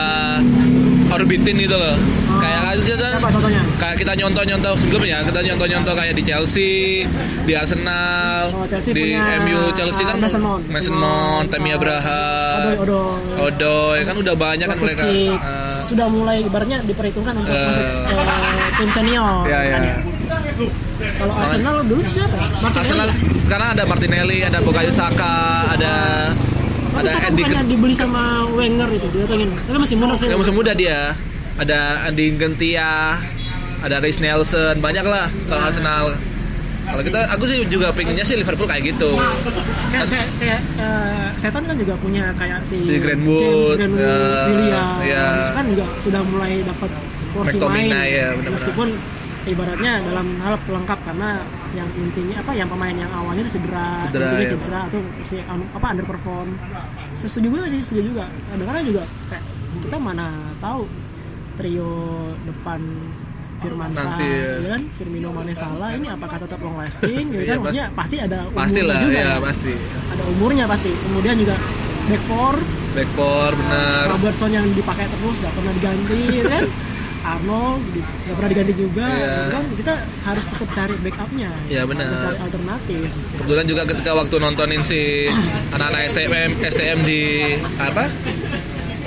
orbitin 1.10 1.58
gitu 1.58 1.74
loh. 1.74 1.98
Kayak 2.38 2.62
kita 2.80 3.06
Siapa 3.10 3.28
contohnya? 3.30 3.62
kayak 3.76 3.96
kita 3.96 4.12
nyontoh-nyontoh 4.14 4.72
sebelumnya, 4.76 5.18
kita 5.20 5.40
nyontoh-nyontoh 5.42 5.92
kayak 5.92 6.14
di 6.14 6.22
Chelsea, 6.22 7.02
di 7.42 7.52
Arsenal, 7.52 8.42
Oh, 8.50 8.64
Chelsea 8.64 8.90
di 8.90 9.02
punya, 9.12 9.38
MU 9.40 9.60
Chelsea 9.72 10.02
kan 10.02 10.14
uh, 10.14 10.20
Mason 10.20 10.40
Mount. 10.40 10.62
Mason 10.68 10.94
Mount, 10.94 11.46
Tammy 11.48 11.70
Oh, 11.70 11.76
Abraham, 11.76 12.60
Odoy, 12.60 12.76
Odoy. 12.78 13.10
Odoy 13.48 13.98
kan 14.04 14.14
udah 14.16 14.34
banyak 14.36 14.66
kan 14.66 14.76
mereka. 14.78 15.04
Eh, 15.04 15.34
sudah 15.84 16.06
mulai 16.06 16.36
ibaratnya 16.42 16.78
diperhitungkan 16.82 17.34
untuk 17.36 17.50
Eh. 17.50 17.64
masuk 17.64 17.84
ke 18.04 18.16
tim 18.76 18.90
senior. 18.92 19.42
Iya, 19.44 19.58
iya. 19.58 19.72
kan 19.72 19.82
ya? 19.82 19.96
Kalau 21.14 21.34
Arsenal 21.34 21.74
dulu 21.82 22.02
siapa? 22.04 22.36
Martinelli. 22.58 22.78
Arsenal 22.80 23.08
sekarang 23.40 23.68
ada 23.72 23.82
Martinelli, 23.84 24.38
ada 24.42 24.58
Bukayo 24.60 24.90
Saka, 24.90 25.34
ada 25.68 25.92
Tapi 26.88 26.98
ada 26.98 27.10
Saka 27.12 27.26
Andy 27.28 27.42
dibeli 27.68 27.94
sama 27.94 28.22
Wenger 28.50 28.88
itu 28.90 29.06
didatengin. 29.08 29.50
Karena 29.56 29.78
masih 29.78 29.96
muda 29.96 30.14
sih. 30.14 30.26
yang 30.26 30.40
musim 30.40 30.54
muda 30.54 30.72
dia. 30.72 31.14
Ada 31.58 32.06
Andy 32.06 32.38
Gentia, 32.38 33.18
ada 33.78 33.96
Reece 33.98 34.22
Nelson, 34.22 34.78
banyak 34.78 35.02
lah 35.02 35.26
kalau 35.46 35.62
Arsenal. 35.64 36.04
Kalau 36.88 37.02
kita, 37.04 37.20
aku 37.28 37.44
sih 37.44 37.68
juga 37.68 37.92
pengennya 37.92 38.24
sih 38.24 38.32
Liverpool 38.32 38.64
kayak 38.64 38.80
gitu. 38.86 39.12
Kayak 39.92 40.06
kayak, 40.08 40.28
kayak 40.40 40.60
eh, 40.80 41.26
setan 41.36 41.62
kan 41.62 41.76
juga 41.76 41.94
punya 42.00 42.32
kayak 42.32 42.64
si 42.64 42.80
Si 42.80 42.96
Greenwood, 42.96 43.76
James 43.76 43.92
Greenwood, 43.92 44.08
ya, 44.08 44.46
William, 44.48 44.88
ya. 45.04 45.26
kan 45.52 45.64
juga 45.68 45.84
sudah 46.00 46.20
mulai 46.24 46.64
dapat 46.64 46.90
porsi 47.28 47.56
McTominay, 47.60 47.90
main. 47.92 48.08
ya, 48.08 48.26
benar-benar. 48.32 48.56
Meskipun 48.56 48.88
ibaratnya 49.44 49.92
dalam 50.00 50.26
hal 50.40 50.54
pelengkap 50.64 50.98
karena 51.04 51.30
yang 51.76 51.88
intinya 51.92 52.36
apa 52.40 52.52
yang 52.56 52.68
pemain 52.72 52.96
yang 52.96 53.12
awalnya 53.12 53.42
itu 53.44 53.52
cedera, 53.60 53.88
Cedera, 54.08 54.28
ya. 54.32 54.48
cedera 54.48 54.80
atau 54.88 55.00
si 55.28 55.36
un- 55.44 55.70
apa 55.76 55.86
underperform. 55.92 56.48
Setuju 57.20 57.46
juga 57.52 57.68
sih, 57.68 57.80
setuju 57.84 58.02
juga. 58.16 58.24
Kadang-kadang 58.48 58.84
juga 58.88 59.02
kayak 59.28 59.44
kita 59.84 59.96
mana 60.00 60.26
tahu 60.56 60.88
trio 61.58 61.92
depan 62.42 62.80
Firmansyah, 63.58 63.98
Nanti, 64.06 64.22
ya. 64.22 64.54
ya 64.56 64.68
kan? 64.70 64.82
Firmino, 64.94 65.28
Mane, 65.28 65.50
Salah 65.50 65.90
ini 65.90 66.06
apakah 66.06 66.38
tetap 66.38 66.62
long 66.62 66.78
lasting? 66.78 67.24
gitu 67.34 67.42
Iya, 67.42 67.50
kan? 67.50 67.58
Maksudnya 67.60 67.86
pasti 67.92 68.16
ada 68.16 68.38
Pasti 68.46 68.54
umurnya 68.78 68.86
lah, 68.86 68.98
juga 69.02 69.18
ya 69.18 69.26
ya. 69.26 69.36
pasti. 69.42 69.72
Ada 70.08 70.22
umurnya 70.30 70.64
pasti. 70.64 70.90
Kemudian 70.96 71.34
juga 71.36 71.56
back 72.06 72.22
four, 72.24 72.54
Back 72.88 73.10
four 73.12 73.50
bener. 73.52 74.02
Robertson 74.08 74.50
yang 74.50 74.66
dipakai 74.70 75.04
terus 75.04 75.36
gak 75.38 75.52
pernah 75.52 75.72
diganti 75.72 76.20
ya 76.38 76.44
kan? 76.48 76.64
Arnold 77.20 77.82
di- 77.90 78.06
gak 78.24 78.34
pernah 78.38 78.48
diganti 78.48 78.74
juga 78.74 79.06
Iya. 79.10 79.26
gitu 79.28 79.50
kan 79.50 79.64
kita 79.74 79.94
harus 80.22 80.44
tetap 80.46 80.68
cari 80.70 80.94
backupnya 81.02 81.50
Iya, 81.66 81.82
benar. 81.82 82.06
harus 82.06 82.22
cari 82.22 82.38
alternatif 82.40 83.08
Kebetulan 83.34 83.66
juga 83.66 83.82
ketika 83.84 84.10
waktu 84.14 84.34
nontonin 84.38 84.82
si 84.82 85.26
anak-anak 85.74 86.00
STM 86.06 86.30
STM 86.62 86.98
di 87.02 87.20
apa? 87.76 88.06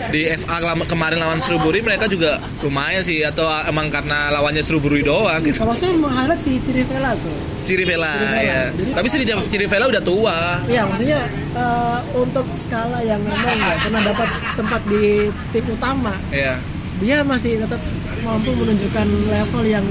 Di 0.10 0.22
FA 0.34 0.58
kemarin 0.82 1.22
lawan 1.22 1.38
Shrewsbury 1.38 1.80
mereka 1.80 2.10
juga 2.10 2.42
lumayan 2.60 3.06
sih 3.06 3.22
atau 3.22 3.46
emang 3.64 3.88
karena 3.88 4.34
lawannya 4.34 4.60
Shrewsbury 4.60 5.06
doang 5.06 5.38
gitu. 5.46 5.62
kalau 5.62 5.78
saya 5.78 5.94
highlight 5.94 6.42
si 6.42 6.58
Cirivella 6.58 7.14
tuh 7.14 7.36
Cirivella 7.62 8.10
Cirivella. 8.12 8.42
ya. 8.42 8.62
Jadi- 8.74 8.94
Tapi 8.98 9.08
si 9.08 9.18
Cirivella 9.48 9.86
udah 9.88 10.02
tua. 10.02 10.38
Iya, 10.66 10.82
maksudnya 10.90 11.20
eh, 11.54 12.00
untuk 12.16 12.46
skala 12.56 13.00
yang 13.04 13.22
memang 13.22 13.54
nggak 13.54 13.78
pernah 13.86 14.02
dapat 14.02 14.30
tempat 14.56 14.82
di 14.90 15.04
tim 15.52 15.66
utama, 15.70 16.14
Ya. 16.34 16.58
dia 16.98 17.22
masih 17.22 17.62
tetap 17.62 17.82
mampu 18.22 18.50
menunjukkan 18.54 19.08
level 19.30 19.64
yang 19.66 19.86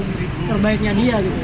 terbaiknya 0.47 0.91
dia 0.95 1.15
gitu. 1.19 1.39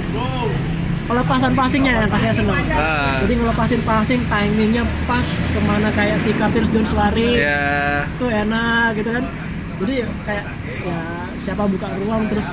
Pelepasan 1.08 1.56
passingnya 1.56 2.04
yang 2.04 2.12
saya 2.12 2.32
senang. 2.36 2.60
Ah. 2.76 3.24
Jadi 3.24 3.34
ngelepasin 3.40 3.82
passing, 3.88 4.22
timingnya 4.28 4.84
pas 5.08 5.24
ke 5.24 5.60
mana 5.64 5.88
kayak 5.96 6.20
si 6.20 6.36
Curtis 6.36 6.68
Jones 6.68 6.92
lari, 6.92 7.40
Ya. 7.40 8.04
itu 8.04 8.28
enak 8.28 9.00
gitu 9.00 9.10
kan. 9.16 9.24
Jadi 9.78 9.94
kayak 10.28 10.46
ya 10.84 11.00
siapa 11.40 11.64
buka 11.64 11.88
ruang 12.04 12.28
terus 12.28 12.44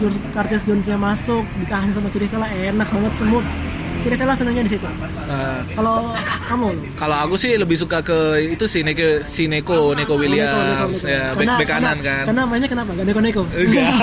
Jones 0.00 0.16
Curtis 0.32 0.62
Jonesnya 0.64 0.96
masuk 0.96 1.44
dikasih 1.60 1.92
sama 1.92 2.08
Cirivella 2.08 2.48
enak 2.48 2.88
banget 2.88 3.12
semut 3.20 3.44
Ciri 4.04 4.14
Vela 4.14 4.36
senangnya 4.36 4.60
di 4.60 4.70
situ. 4.70 4.84
Nah, 4.84 5.64
Kalau 5.72 6.12
kamu 6.44 6.66
kalau 6.94 7.16
aku 7.18 7.34
sih 7.34 7.56
lebih 7.56 7.72
suka 7.74 7.98
ke 8.00 8.18
itu 8.44 8.64
sih 8.64 8.84
Neko 8.84 9.24
si 9.24 9.48
Neko 9.48 9.96
Neko 9.96 10.14
Williams 10.14 10.52
Neko, 10.52 10.60
Neko, 10.60 10.86
Neko. 10.92 11.08
ya 11.08 11.22
Karena- 11.32 11.56
back 11.56 11.66
kanan 11.66 11.96
karena- 11.96 12.04
kan 12.04 12.24
Karena 12.28 12.42
mainnya 12.44 12.68
kenapa? 12.68 12.90
Gak 12.92 13.06
neko-neko. 13.06 13.42
enggak 13.48 13.94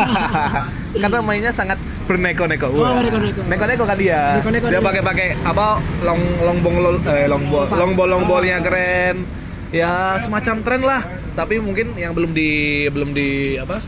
karena 1.06 1.20
mainnya 1.22 1.52
sangat 1.52 1.78
berneko-neko 2.04 2.68
Oh, 2.68 2.98
neko-neko. 3.00 3.42
neko-neko 3.46 3.84
kan 3.86 3.96
dia 3.96 4.22
Neko-neko 4.36 4.68
dia 4.68 4.74
dia. 4.74 4.84
pakai 4.84 5.02
pakai 5.02 5.28
apa 5.40 5.66
long 6.02 6.22
long 6.42 6.58
ball 6.60 6.98
eh 7.00 7.26
long 7.30 7.44
ball 7.48 7.66
long 7.70 7.92
ball 7.94 8.10
long 8.10 8.24
ballnya 8.26 8.58
keren 8.60 9.22
ya 9.70 10.18
semacam 10.18 10.56
tren 10.62 10.82
lah 10.82 11.02
tapi 11.32 11.62
mungkin 11.62 11.96
yang 11.96 12.12
belum 12.12 12.34
di 12.34 12.50
belum 12.90 13.14
di 13.14 13.30
apa 13.56 13.80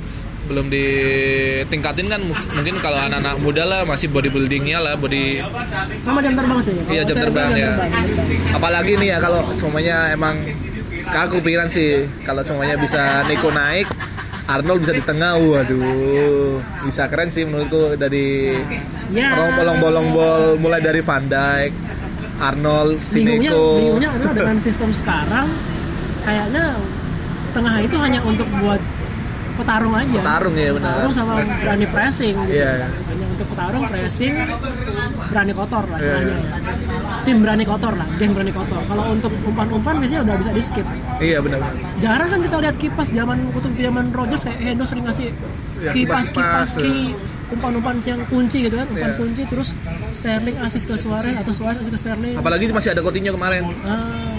belum 0.44 0.68
ditingkatin 0.68 2.08
kan 2.08 2.20
mu- 2.20 2.36
mungkin 2.52 2.76
kalau 2.78 3.00
anak-anak 3.00 3.40
muda 3.40 3.64
lah 3.64 3.82
masih 3.84 4.08
bodybuildingnya 4.08 4.78
lah 4.78 4.94
body 4.94 5.40
Sama 6.02 6.20
jam 6.20 6.34
terbang 6.34 6.60
sih. 6.60 6.76
Iya 6.86 7.02
jam 7.04 7.18
terbang 7.18 7.50
ya. 7.50 7.72
jam 7.72 7.80
terbang, 7.80 7.92
terbang. 8.12 8.54
Apalagi 8.54 8.92
nih 8.96 9.10
ya 9.10 9.18
kalau 9.18 9.40
semuanya 9.54 9.96
emang 10.10 10.36
aku 11.06 11.40
pikiran 11.40 11.68
sih 11.68 11.90
kalau 12.22 12.42
semuanya 12.42 12.76
bisa 12.76 13.24
Neko 13.24 13.50
naik, 13.50 13.88
Arnold 14.46 14.84
bisa 14.84 14.92
di 14.92 15.02
tengah, 15.02 15.36
waduh, 15.38 16.60
bisa 16.84 17.08
keren 17.08 17.30
sih 17.30 17.44
menurutku 17.44 17.96
dari 17.96 18.52
Ya. 19.10 19.30
bolong 19.54 19.78
bolong 19.78 20.08
bol 20.10 20.44
mulai 20.58 20.82
dari 20.82 20.98
Van 21.00 21.22
Dijk, 21.24 21.70
Arnold, 22.42 22.98
si 22.98 23.22
bingungnya 23.22 23.52
bingungnya 23.54 24.10
adalah 24.12 24.34
dengan 24.34 24.58
sistem 24.60 24.90
sekarang 24.92 25.48
kayaknya 26.20 26.74
tengah 27.54 27.76
itu 27.78 27.96
hanya 27.96 28.20
untuk 28.20 28.48
buat 28.58 28.82
petarung 29.54 29.94
aja 29.94 30.10
Petarung 30.16 30.56
ya 30.56 30.70
benar. 30.72 30.94
petarung 30.94 31.14
sama 31.14 31.32
berani 31.40 31.86
pressing 31.88 32.36
gitu. 32.36 32.54
Iya. 32.54 32.72
hanya 32.90 33.26
untuk 33.30 33.48
petarung 33.48 33.84
pressing 33.86 34.34
berani 35.26 35.54
kotor 35.54 35.84
lah 35.84 35.98
Iya. 35.98 36.04
istilahnya 36.04 36.36
ya 36.36 36.48
tim 37.24 37.38
berani 37.40 37.64
kotor 37.64 37.94
lah 37.94 38.08
geng 38.14 38.32
berani 38.32 38.52
kotor 38.52 38.82
kalau 38.84 39.04
untuk 39.10 39.32
umpan-umpan 39.44 39.96
biasanya 39.98 40.22
udah 40.24 40.36
bisa 40.38 40.52
di 40.52 40.62
skip 40.62 40.88
Iya 41.18 41.38
benar. 41.40 41.60
jarang 41.98 42.28
kan 42.28 42.40
kita 42.42 42.58
lihat 42.60 42.76
kipas 42.76 43.08
zaman 43.10 43.38
waktu 43.50 43.70
zaman 43.80 44.06
Rogers 44.12 44.44
kayak 44.44 44.60
Hendo 44.60 44.84
sering 44.84 45.06
ngasih 45.06 45.30
Ya, 45.76 45.92
kipas 45.92 46.32
kipas-kipas, 46.32 46.70
kipas 46.70 46.72
ki 46.80 46.96
umpan-umpan 47.50 47.96
yang 48.02 48.24
kunci 48.26 48.58
gitu 48.62 48.76
kan 48.76 48.88
umpan 48.88 49.10
Iya. 49.10 49.18
kunci 49.18 49.42
terus 49.46 49.70
Sterling 50.12 50.58
asis 50.60 50.84
ke 50.84 50.96
Suarez 50.96 51.36
atau 51.36 51.52
Suarez 51.52 51.80
asis 51.80 51.92
ke 51.92 52.00
Sterling 52.00 52.36
Apalagi 52.36 52.70
masih 52.70 52.92
ada 52.92 53.02
Coutinho 53.02 53.32
kemarin. 53.32 53.68
Ah. 53.84 54.33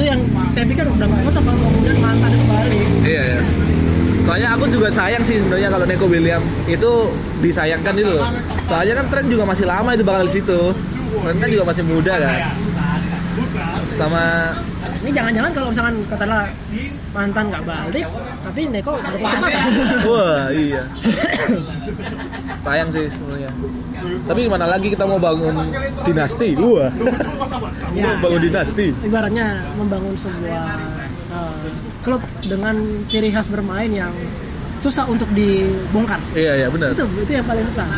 Itu 0.00 0.08
yang 0.08 0.20
saya 0.48 0.64
pikir 0.64 0.88
udah 0.88 1.04
cocok 1.04 1.42
kalau 1.44 1.60
kemudian 1.60 2.00
mantan 2.00 2.32
itu 2.32 2.44
balik. 2.48 2.88
Iya 3.04 3.22
ya. 3.36 3.40
Soalnya 4.24 4.48
aku 4.56 4.64
juga 4.72 4.88
sayang 4.88 5.20
sih 5.20 5.36
sebenarnya 5.44 5.68
kalau 5.68 5.84
Neko 5.84 6.08
William 6.08 6.40
itu 6.64 7.12
disayangkan 7.44 7.92
itu 8.00 8.08
loh. 8.08 8.24
Soalnya 8.64 8.96
kan 8.96 9.12
tren 9.12 9.28
juga 9.28 9.44
masih 9.44 9.68
lama 9.68 9.92
itu 9.92 10.00
bakal 10.00 10.24
di 10.24 10.40
situ. 10.40 10.72
Tren 11.20 11.36
kan 11.36 11.48
juga 11.52 11.64
masih 11.68 11.84
muda 11.84 12.16
kan. 12.16 12.32
Sama 13.92 14.56
Ini 15.00 15.10
jangan-jangan 15.16 15.50
kalau 15.56 15.68
misalkan 15.72 15.96
katakanlah 16.04 16.44
mantan 17.16 17.44
nggak 17.48 17.64
balik, 17.64 18.06
tapi 18.44 18.60
Neko 18.68 18.92
dapat 19.00 19.18
kesempatan. 19.24 19.62
wah 20.04 20.44
iya. 20.52 20.82
sayang 22.60 22.88
sih 22.92 23.08
sebenarnya. 23.08 23.50
Tapi 24.28 24.38
gimana 24.44 24.66
lagi 24.68 24.92
kita 24.92 25.08
mau 25.08 25.16
bangun 25.16 25.56
dinasti? 26.04 26.52
Wah. 26.60 26.92
Ya. 27.96 28.12
Mau 28.12 28.14
bangun 28.28 28.40
dinasti. 28.44 28.92
Ibaratnya 29.00 29.64
membangun 29.80 30.14
sebuah 30.20 30.64
eh, 31.32 31.68
klub 32.04 32.22
dengan 32.44 32.76
ciri 33.08 33.32
khas 33.32 33.48
bermain 33.48 33.88
yang 33.88 34.12
susah 34.80 35.04
untuk 35.08 35.28
dibongkar. 35.32 36.20
Iya 36.32 36.64
iya 36.64 36.68
benar. 36.68 36.92
Itu 36.92 37.04
itu 37.20 37.32
yang 37.36 37.44
paling 37.48 37.64
susah. 37.68 37.88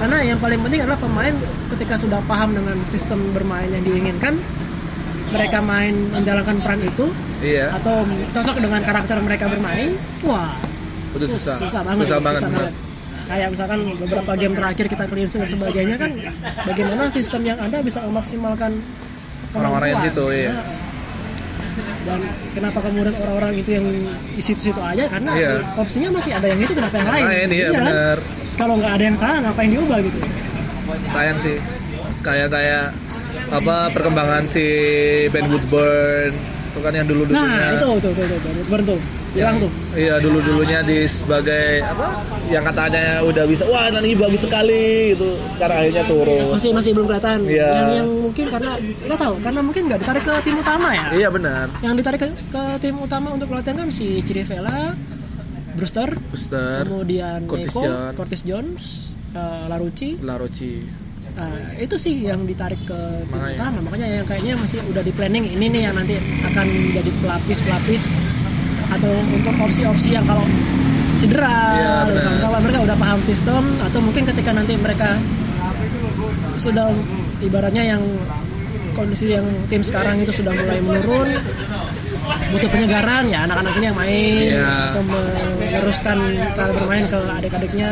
Karena 0.00 0.16
yang 0.24 0.38
paling 0.40 0.60
penting 0.64 0.80
adalah 0.84 1.00
pemain 1.00 1.34
ketika 1.76 1.94
sudah 2.00 2.20
paham 2.24 2.56
dengan 2.56 2.76
sistem 2.88 3.20
bermain 3.36 3.68
yang 3.68 3.84
diinginkan, 3.84 4.40
mereka 5.30 5.58
main 5.62 5.94
menjalankan 6.10 6.56
peran 6.60 6.80
itu 6.82 7.06
Iya. 7.40 7.72
atau 7.72 8.04
cocok 8.36 8.56
dengan 8.60 8.80
karakter 8.82 9.16
mereka 9.22 9.48
bermain, 9.48 9.96
wah 10.20 10.52
Itu 11.16 11.26
susah. 11.26 11.56
susah 11.56 11.80
banget, 11.82 12.04
Susah 12.06 12.18
banget. 12.20 12.40
susah 12.42 12.50
banget. 12.52 12.74
Kayak 13.30 13.48
misalkan 13.54 13.78
beberapa 13.94 14.32
game 14.34 14.54
terakhir 14.58 14.84
kita 14.90 15.04
sheet 15.06 15.30
dan 15.38 15.48
sebagainya 15.48 15.96
kan, 15.96 16.10
bagaimana 16.66 17.02
sistem 17.08 17.42
yang 17.46 17.58
ada 17.58 17.78
bisa 17.80 18.02
memaksimalkan 18.02 18.72
Orang-orang 19.50 19.88
yang 19.90 20.02
situ, 20.06 20.24
iya. 20.30 20.54
Dan 22.06 22.20
kenapa 22.54 22.78
kemudian 22.82 23.14
orang-orang 23.18 23.52
itu 23.58 23.70
yang 23.74 23.86
di 24.30 24.42
situ-situ 24.42 24.78
aja? 24.78 25.10
Karena 25.10 25.30
Iya. 25.34 25.52
opsinya 25.74 26.08
masih 26.14 26.32
ada 26.38 26.46
yang 26.46 26.60
itu, 26.62 26.70
kenapa 26.70 26.94
yang 26.98 27.08
lain? 27.10 27.24
Lain, 27.26 27.48
iya, 27.50 27.68
kan? 27.70 27.82
benar. 27.82 28.18
Kalau 28.54 28.74
nggak 28.78 28.92
ada 28.94 29.04
yang 29.10 29.16
salah, 29.18 29.38
ngapain 29.42 29.70
diubah 29.70 29.98
gitu? 30.02 30.18
sayang 31.10 31.38
sih 31.38 31.56
kayak 32.20 32.50
kayak 32.50 32.90
apa 33.50 33.90
perkembangan 33.90 34.46
si 34.46 34.64
Ben 35.28 35.46
Woodburn 35.46 36.32
itu 36.70 36.78
kan 36.78 36.94
yang 36.94 37.02
dulu 37.02 37.26
dulunya 37.26 37.42
Nah, 37.42 37.74
itu 37.74 37.82
tuh, 37.82 37.96
tuh, 37.98 38.12
tuh, 38.14 38.38
tuh, 38.38 38.50
Woodburn 38.62 38.82
tuh, 38.86 39.00
hilang 39.34 39.56
tuh. 39.58 39.70
iya 39.92 40.14
dulu 40.18 40.38
dulunya 40.38 40.78
di 40.86 41.02
sebagai 41.02 41.82
apa 41.82 42.06
yang 42.46 42.62
katanya 42.62 43.26
udah 43.26 43.44
bisa 43.44 43.66
wah 43.66 43.90
nanti 43.90 44.14
bagus 44.14 44.46
sekali 44.46 45.10
gitu 45.10 45.34
sekarang 45.58 45.76
akhirnya 45.82 46.04
turun 46.06 46.46
Masih 46.54 46.70
masih 46.70 46.90
belum 46.94 47.06
kelihatan. 47.10 47.38
Iya. 47.42 47.68
Yang 47.74 47.90
yang 47.98 48.08
mungkin 48.22 48.44
karena 48.46 48.72
nggak 48.78 49.18
tahu, 49.18 49.34
karena 49.42 49.60
mungkin 49.60 49.82
nggak 49.90 50.00
ditarik 50.00 50.22
ke 50.22 50.34
tim 50.46 50.56
utama 50.56 50.88
ya. 50.94 51.06
iya 51.10 51.28
benar 51.28 51.66
Yang 51.82 51.94
ditarik 51.98 52.20
ke, 52.22 52.28
ke 52.54 52.62
tim 52.78 52.96
utama 52.96 53.28
untuk 53.34 53.46
pelatihan 53.50 53.76
kan 53.82 53.88
si 53.90 54.06
Chirivella, 54.22 54.94
Brewster, 55.74 56.10
Buster 56.30 56.86
kemudian 56.86 57.50
Curtis 57.50 57.74
Neko, 57.74 57.82
Jones. 57.82 58.14
Curtis 58.14 58.42
Jones, 58.46 58.82
eh, 59.34 59.62
Larucci. 59.66 60.08
Laroci 60.22 60.74
Nah, 61.40 61.48
itu 61.80 61.96
sih 61.96 62.20
yang 62.20 62.44
ditarik 62.44 62.76
ke 62.84 63.00
tim 63.24 63.40
utama. 63.40 63.80
Makanya 63.80 64.20
yang 64.20 64.26
kayaknya 64.28 64.60
masih 64.60 64.84
udah 64.92 65.00
di 65.00 65.08
planning 65.08 65.48
ini 65.48 65.72
nih 65.72 65.82
yang 65.88 65.96
nanti 65.96 66.20
akan 66.44 66.66
jadi 66.92 67.10
pelapis-pelapis 67.24 68.02
atau 68.92 69.12
untuk 69.32 69.54
opsi-opsi 69.56 70.12
yang 70.12 70.26
kalau 70.28 70.44
cedera, 71.16 72.04
benar. 72.04 72.32
kalau 72.44 72.58
mereka 72.60 72.78
udah 72.84 72.96
paham 73.00 73.20
sistem 73.24 73.64
atau 73.80 74.00
mungkin 74.04 74.28
ketika 74.28 74.52
nanti 74.52 74.76
mereka 74.76 75.16
sudah 76.60 76.92
ibaratnya 77.40 77.96
yang 77.96 78.02
kondisi 78.92 79.32
yang 79.32 79.46
tim 79.72 79.80
sekarang 79.80 80.20
itu 80.20 80.32
sudah 80.34 80.52
mulai 80.52 80.80
menurun 80.84 81.28
butuh 82.52 82.68
penyegaran 82.68 83.30
ya 83.30 83.48
anak-anak 83.48 83.72
ini 83.78 83.84
yang 83.86 83.96
main 83.96 84.44
Iya. 84.58 84.68
atau 84.92 85.02
meneruskan 85.06 86.18
cara 86.52 86.72
bermain 86.74 87.04
ke 87.08 87.16
adik-adiknya 87.16 87.90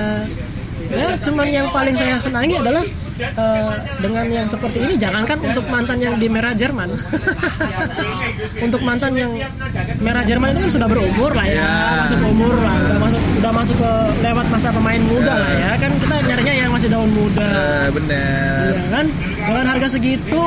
ya 0.88 1.08
cuman 1.20 1.46
yang 1.52 1.66
paling 1.68 1.94
saya 1.94 2.16
senangi 2.16 2.56
adalah 2.56 2.84
eh, 3.20 3.72
dengan 4.00 4.26
yang 4.30 4.46
seperti 4.48 4.84
ini 4.84 4.94
jangankan 4.96 5.38
untuk 5.42 5.64
mantan 5.68 5.98
yang 6.00 6.14
di 6.16 6.26
merah 6.30 6.54
Jerman. 6.56 6.90
Untuk 8.58 8.82
mantan 8.82 9.14
yang 9.14 9.34
merah 10.02 10.22
Jerman 10.22 10.54
itu 10.54 10.60
kan 10.66 10.70
sudah 10.70 10.88
berumur 10.90 11.30
lah 11.34 11.46
ya. 11.46 11.58
Iya. 11.58 11.74
masuk 12.06 12.18
umur 12.26 12.54
lah. 12.58 12.74
Udah 12.78 12.98
masuk 12.98 13.22
udah 13.38 13.52
masuk 13.54 13.76
ke 13.78 13.92
lewat 14.22 14.46
masa 14.50 14.68
pemain 14.74 15.02
muda 15.02 15.34
lah 15.38 15.52
ya. 15.54 15.70
Kan 15.78 15.90
kita 15.98 16.16
nyarinya 16.26 16.54
yang 16.54 16.70
masih 16.70 16.88
daun 16.90 17.10
muda. 17.10 17.46
Eh, 17.46 17.86
bener. 17.94 18.70
Iya 18.74 18.86
kan? 18.90 19.06
Dengan 19.46 19.66
harga 19.66 19.88
segitu 19.90 20.42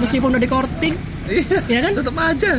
meskipun 0.00 0.28
udah 0.36 0.42
di 0.42 0.50
korting 0.50 0.94
iya 1.28 1.58
Iya 1.68 1.78
kan? 1.88 1.92
tetap 1.96 2.16
aja 2.20 2.52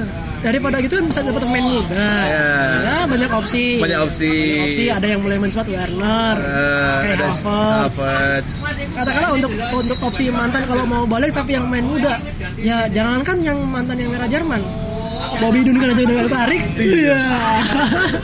daripada 0.45 0.77
gitu 0.77 0.93
kan 1.01 1.05
bisa 1.09 1.19
dapat 1.25 1.41
pemain 1.41 1.65
muda. 1.65 1.89
Iya. 1.97 2.49
ya 2.85 2.97
banyak 3.09 3.31
opsi. 3.33 3.65
Banyak 3.81 3.99
opsi. 4.05 4.29
Banyak 4.29 4.65
opsi. 4.69 4.83
Ada 4.93 5.07
yang 5.09 5.21
mulai 5.25 5.37
mencuat 5.41 5.65
Werner 5.65 6.37
Eh, 6.37 6.97
kayak 7.01 7.17
ada 7.17 7.27
Havertz. 7.33 8.53
Katakanlah 8.93 9.31
untuk 9.33 9.51
untuk 9.73 9.97
opsi 10.05 10.29
mantan 10.29 10.61
kalau 10.69 10.85
mau 10.85 11.03
balik 11.09 11.33
tapi 11.33 11.57
yang 11.57 11.65
main 11.65 11.85
muda. 11.85 12.21
Ya 12.61 12.85
jangankan 12.85 13.41
yang 13.41 13.57
mantan 13.65 13.97
yang 13.97 14.13
merah 14.13 14.29
Jerman. 14.29 14.61
Bobby 15.41 15.65
Dun 15.65 15.81
kan 15.81 15.89
aja 15.91 16.03
udah 16.05 16.31
tarik 16.31 16.61
iya. 16.79 17.19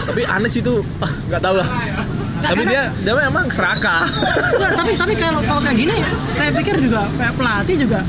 Tapi 0.06 0.22
Anes 0.28 0.54
itu 0.54 0.80
ah, 1.02 1.12
nggak 1.28 1.42
tahu 1.42 1.56
lah. 1.60 1.68
Tapi 2.42 2.62
dia 2.66 2.84
dia 3.04 3.14
memang 3.14 3.46
serakah 3.54 4.06
Nggak, 4.58 4.72
tapi 4.80 4.92
tapi 4.96 5.14
kalau 5.18 5.42
kalau 5.44 5.62
kayak 5.66 5.78
gini 5.78 5.98
saya 6.32 6.50
pikir 6.56 6.78
juga 6.78 7.06
kayak 7.20 7.34
pelatih 7.36 7.76
juga 7.84 8.00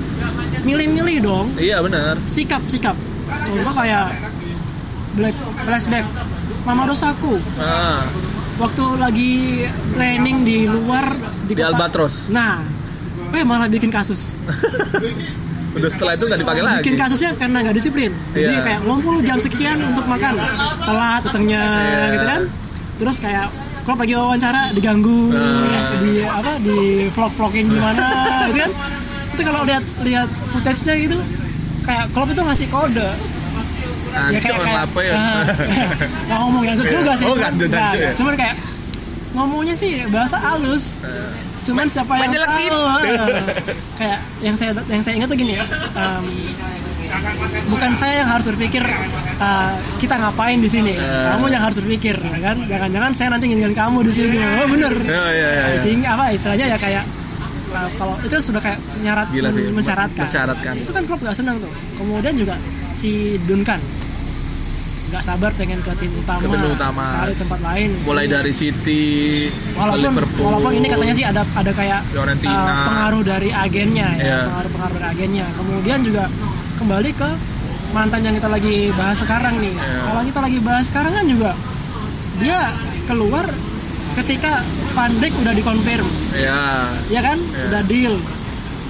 milih-milih 0.62 1.16
dong. 1.24 1.46
Iya 1.58 1.82
benar 1.82 2.14
sikap 2.30 2.62
sikap 2.70 2.94
contoh 3.42 3.74
kayak 3.74 4.06
black 5.12 5.36
flashback. 5.60 6.06
Mamadou 6.62 6.94
Saku 6.94 7.42
ah, 7.58 8.06
waktu 8.56 8.84
lagi 8.94 9.32
training 9.90 10.42
di 10.42 10.58
luar 10.64 11.10
di 11.42 11.52
kota- 11.52 11.68
Albatros? 11.68 12.30
Nah 12.30 12.62
eh 13.30 13.42
malah 13.42 13.66
bikin 13.66 13.88
kasus. 13.88 14.38
Udah 15.74 15.88
setelah 15.88 16.14
itu 16.14 16.24
nggak 16.24 16.38
dipakai 16.38 16.62
lagi? 16.62 16.80
Bikin 16.84 16.96
kasusnya 16.96 17.30
karena 17.34 17.56
nggak 17.60 17.74
disiplin. 17.74 18.12
Jadi 18.30 18.44
Iya. 18.46 18.60
kayak 18.62 18.80
ngumpul 18.84 19.18
jam 19.22 19.40
sekian 19.40 19.80
untuk 19.82 20.04
makan. 20.04 20.36
Telat 20.78 21.20
datangnya 21.24 21.64
Iya. 21.64 22.06
gitu 22.12 22.26
kan. 22.28 22.40
Terus 22.94 23.16
kayak 23.18 23.46
kalau 23.82 23.96
pagi 23.98 24.14
wawancara 24.14 24.70
diganggu 24.70 25.32
Nah. 25.32 25.98
di 25.98 26.12
apa 26.22 26.52
di 26.60 26.78
vlog 27.08 27.32
vlogin 27.34 27.66
gimana? 27.68 28.04
Gitu 28.46 28.58
kan. 28.60 28.70
Itu 29.32 29.40
kalau 29.42 29.60
lihat 29.64 29.82
lihat 30.02 30.28
footage-nya 30.52 30.94
gitu 31.00 31.18
kayak 31.82 32.04
Klopp 32.14 32.30
itu 32.30 32.42
ngasih 32.42 32.66
kode. 32.70 33.10
Ancok 34.12 34.56
apa 34.68 35.00
ya? 35.00 35.14
ah, 35.16 35.40
nggak 36.28 36.38
ngomong 36.44 36.62
yang 36.68 36.76
juga 36.76 37.12
sih. 37.16 37.24
Oh, 37.24 37.36
cuman, 37.36 37.52
ya? 37.96 38.12
cuman 38.12 38.34
kayak 38.36 38.54
ngomongnya 39.32 39.74
sih 39.76 40.04
bahasa 40.12 40.36
halus. 40.36 41.00
Cuman 41.62 41.86
siapa 41.86 42.18
yang 42.18 42.34
tahu 42.34 42.82
eh. 43.06 43.18
kayak 43.94 44.18
yang 44.42 44.56
saya 44.58 44.74
yang 44.90 44.98
saya 44.98 45.14
ingat 45.14 45.30
tuh 45.30 45.38
gini 45.38 45.54
ya 45.54 45.62
em, 45.94 46.24
bukan 47.70 47.94
saya 47.94 48.26
yang 48.26 48.28
harus 48.34 48.50
berpikir 48.50 48.82
eh, 49.38 49.72
kita 50.02 50.14
ngapain 50.18 50.58
di 50.58 50.66
sini. 50.66 50.92
Eh. 50.98 51.24
kamu 51.32 51.44
yang 51.54 51.62
harus 51.62 51.78
berpikir 51.78 52.18
ya 52.18 52.38
kan? 52.42 52.56
Jangan-jangan 52.66 53.10
saya 53.14 53.28
nanti 53.32 53.46
ninggalin 53.46 53.78
kamu 53.78 53.98
di 54.10 54.12
sini. 54.12 54.36
Oh 54.42 54.68
bener. 54.68 54.92
Ya, 55.06 55.24
ya, 55.30 55.48
ya, 55.48 55.64
ya. 55.78 55.80
Ting- 55.86 56.04
apa 56.04 56.24
istilahnya 56.34 56.66
ya 56.74 56.76
kayak 56.76 57.04
uh, 57.74 57.88
kalau 57.94 58.14
itu 58.20 58.36
sudah 58.38 58.60
kayak 58.60 58.76
nyarat 58.98 59.26
Gila 59.28 59.48
sih, 59.48 59.64
men- 59.64 59.74
mensyaratkan. 59.74 60.22
mensyaratkan. 60.22 60.74
Itu 60.78 60.92
kan 60.92 61.02
klub 61.02 61.20
gak 61.20 61.34
senang 61.34 61.56
tuh. 61.56 61.72
Kemudian 61.94 62.34
juga 62.34 62.54
si 62.92 63.10
Duncan 63.42 63.80
nggak 65.04 65.20
sabar 65.22 65.52
pengen 65.52 65.76
ke 65.78 65.92
tim 65.98 66.08
utama, 66.14 66.40
Ke 66.40 66.48
tim 66.48 66.64
utama. 66.66 67.04
cari 67.06 67.34
tempat 67.36 67.60
lain. 67.60 67.90
mulai 68.00 68.24
dari 68.24 68.48
City 68.48 69.44
walaupun 69.74 70.00
Liverpool 70.02 70.44
walaupun 70.46 70.72
ini 70.72 70.88
katanya 70.88 71.12
sih 71.12 71.26
ada 71.26 71.44
ada 71.44 71.68
kayak 71.70 72.00
Fiorentina. 72.08 72.56
uh, 72.56 72.86
pengaruh 72.88 73.22
dari 73.22 73.50
agennya 73.52 74.08
ya, 74.16 74.24
Iya. 74.24 74.38
pengaruh-pengaruh 74.48 74.94
dari 74.96 75.06
agennya. 75.10 75.46
Kemudian 75.52 75.98
juga 76.00 76.24
kembali 76.78 77.10
ke 77.12 77.28
mantan 77.92 78.20
yang 78.22 78.34
kita 78.34 78.48
lagi 78.48 78.76
bahas 78.90 79.20
sekarang 79.20 79.54
nih. 79.60 79.74
Iya. 79.76 80.00
Kalau 80.02 80.20
kita 80.24 80.40
lagi 80.40 80.58
bahas 80.64 80.84
sekarang 80.88 81.12
kan 81.12 81.26
juga 81.28 81.50
dia 82.40 82.60
keluar 83.04 83.44
ketika 84.14 84.64
Van 84.92 85.12
Dijk 85.14 85.32
udah 85.34 85.52
dikonfirm. 85.52 86.08
Ya 86.34 86.84
ya 87.08 87.20
kan? 87.20 87.38
Iya. 87.40 87.64
udah 87.68 87.82
deal. 87.84 88.14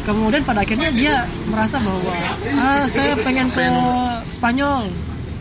Kemudian 0.02 0.42
pada 0.42 0.60
akhirnya 0.60 0.90
dia 0.90 1.14
merasa 1.46 1.78
bahwa 1.78 2.10
ah 2.52 2.82
saya 2.84 3.14
pengen 3.16 3.48
ke 3.48 3.62
Spanyol. 4.28 4.90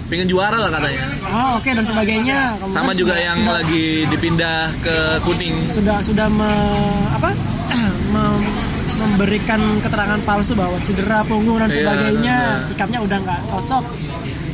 pengen 0.06 0.28
juara 0.28 0.60
lah 0.60 0.70
katanya. 0.70 1.08
Oh 1.26 1.50
oke 1.56 1.66
dan 1.68 1.82
sebagainya. 1.82 2.40
Kemudian 2.58 2.76
sama 2.76 2.92
juga 2.92 3.16
sudah- 3.16 3.26
yang 3.26 3.38
sudah, 3.40 3.56
lagi 3.58 3.86
dipindah 4.06 4.58
ke 4.78 4.96
kuning. 5.22 5.56
sudah 5.66 5.98
sudah 6.00 6.28
me- 6.28 7.08
apa? 7.12 7.32
Mem- 8.14 8.70
memberikan 8.94 9.58
keterangan 9.82 10.20
palsu 10.22 10.54
bahwa 10.54 10.78
cedera 10.80 11.24
punggung 11.24 11.58
dan 11.58 11.66
Iya, 11.66 11.78
sebagainya. 11.80 12.38
iya. 12.52 12.62
sikapnya 12.62 13.00
udah 13.00 13.18
nggak 13.18 13.40
cocok 13.48 13.84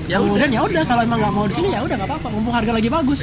Ya 0.08 0.17
kemudian 0.17 0.48
ya 0.48 0.63
udah 0.63 0.84
kalau 0.84 1.02
emang 1.04 1.20
nggak 1.20 1.34
mau 1.34 1.46
di 1.46 1.54
sini 1.54 1.67
ya 1.70 1.84
udah 1.84 1.96
nggak 1.96 2.08
apa-apa. 2.08 2.28
Mumpung 2.32 2.56
harga 2.56 2.72
lagi 2.72 2.88
bagus. 2.88 3.20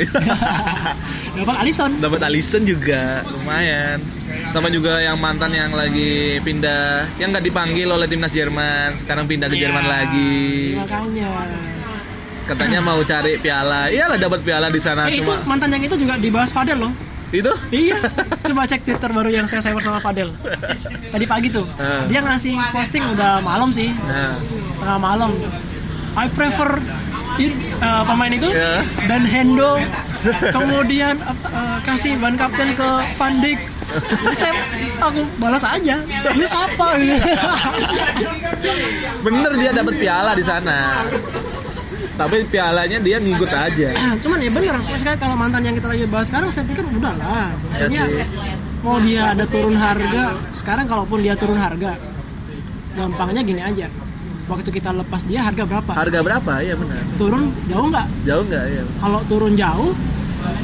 Dapat 1.36 1.56
Alisson. 1.58 1.90
Dapat 1.96 2.20
Alisson 2.22 2.62
juga. 2.62 3.24
Lumayan. 3.26 3.98
Sama 4.46 4.68
juga 4.68 5.00
yang 5.00 5.16
mantan 5.16 5.50
yang 5.50 5.72
lagi 5.72 6.36
pindah 6.38 7.08
yang 7.16 7.32
nggak 7.32 7.40
dipanggil 7.42 7.88
oleh 7.88 8.04
timnas 8.04 8.30
Jerman. 8.30 9.00
Sekarang 9.00 9.24
pindah 9.24 9.48
ke 9.48 9.56
Iya. 9.56 9.62
Jerman 9.64 9.84
lagi. 9.84 10.42
makanya. 10.76 11.30
Katanya 12.44 12.80
mau 12.80 13.00
cari 13.00 13.40
piala. 13.40 13.88
Iyalah 13.88 14.20
dapat 14.20 14.44
piala 14.44 14.68
di 14.68 14.76
sana 14.76 15.08
eh, 15.08 15.16
itu 15.16 15.24
cuma 15.24 15.40
mantan 15.48 15.72
yang 15.72 15.82
itu 15.82 15.96
juga 15.96 16.20
dibahas 16.20 16.52
Fadel 16.52 16.76
loh. 16.78 16.92
Itu? 17.32 17.50
Iya, 17.66 17.98
coba 18.46 18.62
cek 18.62 18.84
Twitter 18.84 19.10
baru 19.10 19.26
yang 19.26 19.48
saya 19.48 19.58
sayang 19.58 19.74
bersama 19.74 19.98
Fadel. 19.98 20.30
Tadi 21.08 21.24
pagi 21.24 21.48
tuh, 21.48 21.64
Ah. 21.74 22.04
dia 22.06 22.20
ngasih 22.20 22.54
posting 22.70 23.02
udah 23.10 23.40
malam 23.40 23.72
sih, 23.72 23.90
nah 24.04 24.36
tengah 24.78 24.98
malam. 25.00 25.32
I 26.14 26.26
prefer 26.28 26.70
in- 27.36 27.58
uh, 27.78 28.02
pemain 28.04 28.30
itu 28.30 28.46
Ya. 28.46 28.86
dan 29.04 29.22
Hendo, 29.24 29.82
kemudian 30.48 31.18
apa, 31.18 31.46
uh, 31.50 31.76
kasih 31.82 32.14
ban 32.16 32.34
kapten 32.34 32.72
ke 32.72 32.88
Van 33.12 33.34
Dijk. 33.38 33.60
Jadi 33.94 34.34
saya 34.34 34.52
aku 34.98 35.22
balas 35.36 35.62
aja, 35.62 36.02
ini 36.04 36.44
siapa? 36.44 36.98
bener 39.20 39.52
dia 39.54 39.70
dapat 39.72 39.94
piala 39.96 40.32
di 40.32 40.42
sana 40.42 41.02
tapi 42.14 42.46
pialanya 42.46 42.98
dia 42.98 43.18
ngikut 43.18 43.50
aja 43.50 43.90
Cuman 44.22 44.38
ya 44.38 44.46
bener, 44.48 44.74
maksudnya 44.78 45.14
kalau 45.14 45.34
mantan 45.34 45.62
yang 45.62 45.74
kita 45.74 45.90
lagi 45.90 46.06
bahas 46.06 46.26
sekarang 46.26 46.46
saya 46.46 46.62
pikir 46.64 46.86
udah 46.88 47.10
lah. 47.18 47.50
Maksudnya 47.50 48.06
sih. 48.06 48.22
mau 48.80 49.02
dia 49.02 49.34
ada 49.34 49.42
turun 49.44 49.74
harga, 49.74 50.38
sekarang 50.54 50.86
kalaupun 50.86 51.18
dia 51.18 51.34
turun 51.34 51.58
harga, 51.58 51.98
gampangnya 52.94 53.42
gini 53.42 53.58
aja. 53.58 53.90
Waktu 54.44 54.68
kita 54.70 54.92
lepas 54.92 55.24
dia 55.24 55.40
harga 55.40 55.64
berapa? 55.64 55.88
harga 55.90 56.20
berapa 56.20 56.52
ya 56.60 56.74
benar 56.74 57.00
Turun 57.14 57.48
jauh 57.64 57.86
nggak? 57.86 58.06
jauh 58.22 58.44
nggak 58.44 58.64
ya 58.68 58.82
Kalau 58.98 59.20
turun 59.24 59.52
jauh, 59.54 59.92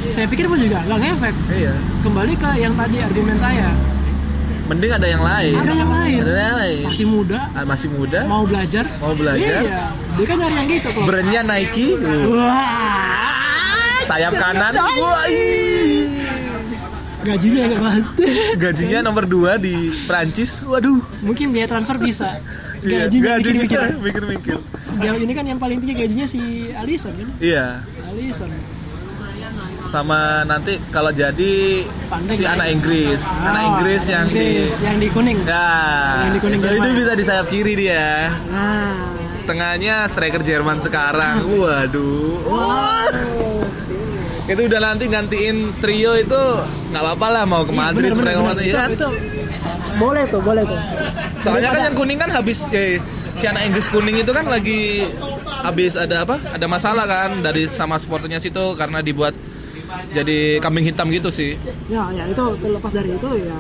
saya 0.09 0.27
pikir 0.27 0.45
pun 0.45 0.57
juga 0.57 0.85
nggak 0.85 0.99
ngefek. 1.01 1.35
iya 1.51 1.73
Kembali 2.01 2.33
ke 2.35 2.51
yang 2.55 2.75
tadi 2.75 2.97
argumen 2.99 3.37
saya, 3.37 3.73
mending 4.67 4.93
ada 4.93 5.07
yang 5.07 5.23
lain 5.23 5.55
ada 5.57 5.73
yang 5.75 5.91
lain. 5.91 6.19
ada 6.21 6.33
yang 6.37 6.57
lain 6.59 6.79
Masih 6.85 7.07
muda, 7.09 7.39
Ah, 7.51 7.65
masih 7.65 7.89
muda 7.89 8.21
mau 8.25 8.45
belajar. 8.45 8.85
Mau 8.99 9.13
belajar. 9.13 9.61
Iya, 9.61 9.83
dia 10.15 10.25
kan 10.25 10.37
nyari 10.37 10.55
yang 10.55 10.69
gitu 10.69 10.89
kok. 10.91 11.03
brandnya 11.03 11.41
Nike 11.43 11.89
uh, 11.95 12.25
Wah, 12.31 13.97
sayap 14.03 14.33
kanan 14.37 14.77
wah 14.77 15.25
gajinya 17.21 17.63
nggak 17.67 17.81
bantu. 17.81 18.23
gajinya 18.57 18.99
nomor 19.03 19.25
2 19.25 19.57
di 19.59 19.75
Prancis 20.05 20.61
waduh 20.63 21.01
Mungkin 21.21 21.51
biaya 21.51 21.69
transfer 21.69 21.97
bisa. 21.97 22.41
Iya, 22.81 23.07
Gajinya 23.07 23.25
gajinya 23.37 23.61
mikir-mikir. 23.61 24.01
mikir-mikir 24.01 24.57
Sejauh 24.79 25.19
ini 25.19 25.33
kan 25.33 25.45
yang 25.45 25.57
paling 25.57 25.79
tinggi 25.79 25.95
gajinya 25.95 26.25
si 26.25 26.41
Alisson 26.73 27.13
kan? 27.13 27.29
iya 27.39 27.85
Alisson. 28.07 28.49
sama 29.87 30.21
nanti 30.45 30.79
kalau 30.89 31.11
jadi 31.11 31.83
si 32.31 32.41
ya? 32.41 32.55
anak 32.55 32.71
Inggris 32.71 33.19
anak 33.41 33.59
Oh, 33.59 33.69
Inggris 33.75 34.03
yang 34.07 34.27
di 34.27 34.49
yang 34.79 34.97
di 34.97 35.09
kuning. 35.09 35.39
ya 35.43 35.69
Yang 36.23 36.33
di 36.33 36.41
kuning 36.41 36.59
itu, 36.59 36.69
itu 36.79 36.89
bisa 36.97 37.13
di 37.13 37.25
sayap 37.27 37.47
kiri 37.49 37.75
dia 37.75 38.31
Nah, 38.49 38.95
tengahnya 39.43 40.07
striker 40.07 40.41
Jerman 40.41 40.79
sekarang 40.79 41.43
waduh 41.53 42.39
wow. 42.41 43.67
itu 44.47 44.61
udah 44.65 44.81
nanti 44.81 45.05
gantiin 45.07 45.57
trio 45.77 46.15
itu 46.17 46.43
nggak 46.89 47.03
apa-apa 47.05 47.27
lah 47.29 47.45
mau 47.45 47.63
ke 47.63 47.73
Madrid 47.73 48.09
Iya, 48.09 48.15
bener, 48.15 48.23
mereka 48.25 48.39
bener, 48.41 48.55
bener. 48.57 48.73
kan? 48.73 48.89
Itu, 48.89 49.07
itu 49.11 49.40
boleh 50.01 50.25
tuh, 50.29 50.41
boleh 50.41 50.63
tuh. 50.65 50.81
soalnya 51.45 51.71
kan 51.73 51.83
yang 51.91 51.97
kuning 51.97 52.19
kan 52.21 52.31
habis 52.33 52.69
eh, 52.73 53.01
si 53.37 53.45
anak 53.49 53.69
Inggris 53.69 53.89
kuning 53.89 54.21
itu 54.21 54.33
kan 54.33 54.45
lagi 54.45 55.09
habis 55.61 55.97
ada 55.97 56.25
apa? 56.25 56.37
Ada 56.57 56.67
masalah 56.67 57.05
kan 57.05 57.45
dari 57.45 57.69
sama 57.69 58.01
supporternya 58.01 58.41
situ 58.41 58.77
karena 58.77 59.05
dibuat 59.05 59.37
jadi 60.13 60.59
kambing 60.63 60.87
hitam 60.87 61.09
gitu 61.13 61.29
sih. 61.29 61.57
Ya, 61.91 62.09
ya 62.15 62.25
itu 62.27 62.45
terlepas 62.61 62.93
dari 62.93 63.15
itu 63.15 63.29
ya 63.41 63.59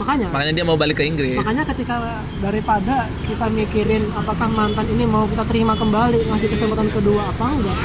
makanya. 0.00 0.26
Makanya 0.32 0.52
dia 0.56 0.64
mau 0.64 0.76
balik 0.80 0.96
ke 1.00 1.04
Inggris. 1.04 1.36
Makanya 1.36 1.64
ketika 1.74 2.20
daripada 2.40 3.06
kita 3.28 3.46
mikirin 3.52 4.02
apakah 4.16 4.48
mantan 4.48 4.86
ini 4.96 5.04
mau 5.04 5.28
kita 5.28 5.44
terima 5.44 5.76
kembali 5.76 6.24
ngasih 6.30 6.48
kesempatan 6.48 6.88
kedua 6.88 7.28
apa 7.28 7.46
enggak 7.52 7.78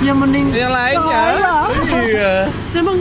ya 0.00 0.12
mending 0.16 0.46
yang 0.56 0.72
lainnya. 0.72 1.20
Ya, 1.36 1.56
iya. 2.08 2.34
Emang 2.72 2.96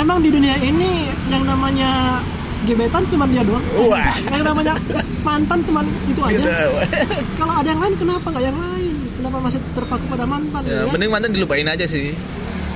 emang 0.00 0.18
di 0.24 0.30
dunia 0.32 0.56
ini 0.62 1.12
yang 1.28 1.44
namanya 1.44 2.22
gebetan 2.66 3.02
cuma 3.06 3.24
dia 3.30 3.42
doang. 3.46 3.64
Wah. 3.86 4.14
yang 4.34 4.44
namanya 4.46 4.74
mantan 5.22 5.58
cuma 5.62 5.80
itu 5.84 6.20
aja. 6.24 6.38
Gitu. 6.38 6.70
kalau 7.38 7.54
ada 7.60 7.68
yang 7.68 7.80
lain 7.82 7.94
kenapa? 7.94 8.26
Nggak 8.32 8.44
yang 8.50 8.58
lain. 8.58 8.94
Kenapa 9.18 9.36
masih 9.42 9.60
terpaku 9.74 10.04
pada 10.06 10.24
mantan 10.30 10.62
ya, 10.62 10.86
ya? 10.86 10.90
mending 10.94 11.10
mantan 11.10 11.30
dilupain 11.34 11.66
aja 11.66 11.86
sih. 11.86 12.14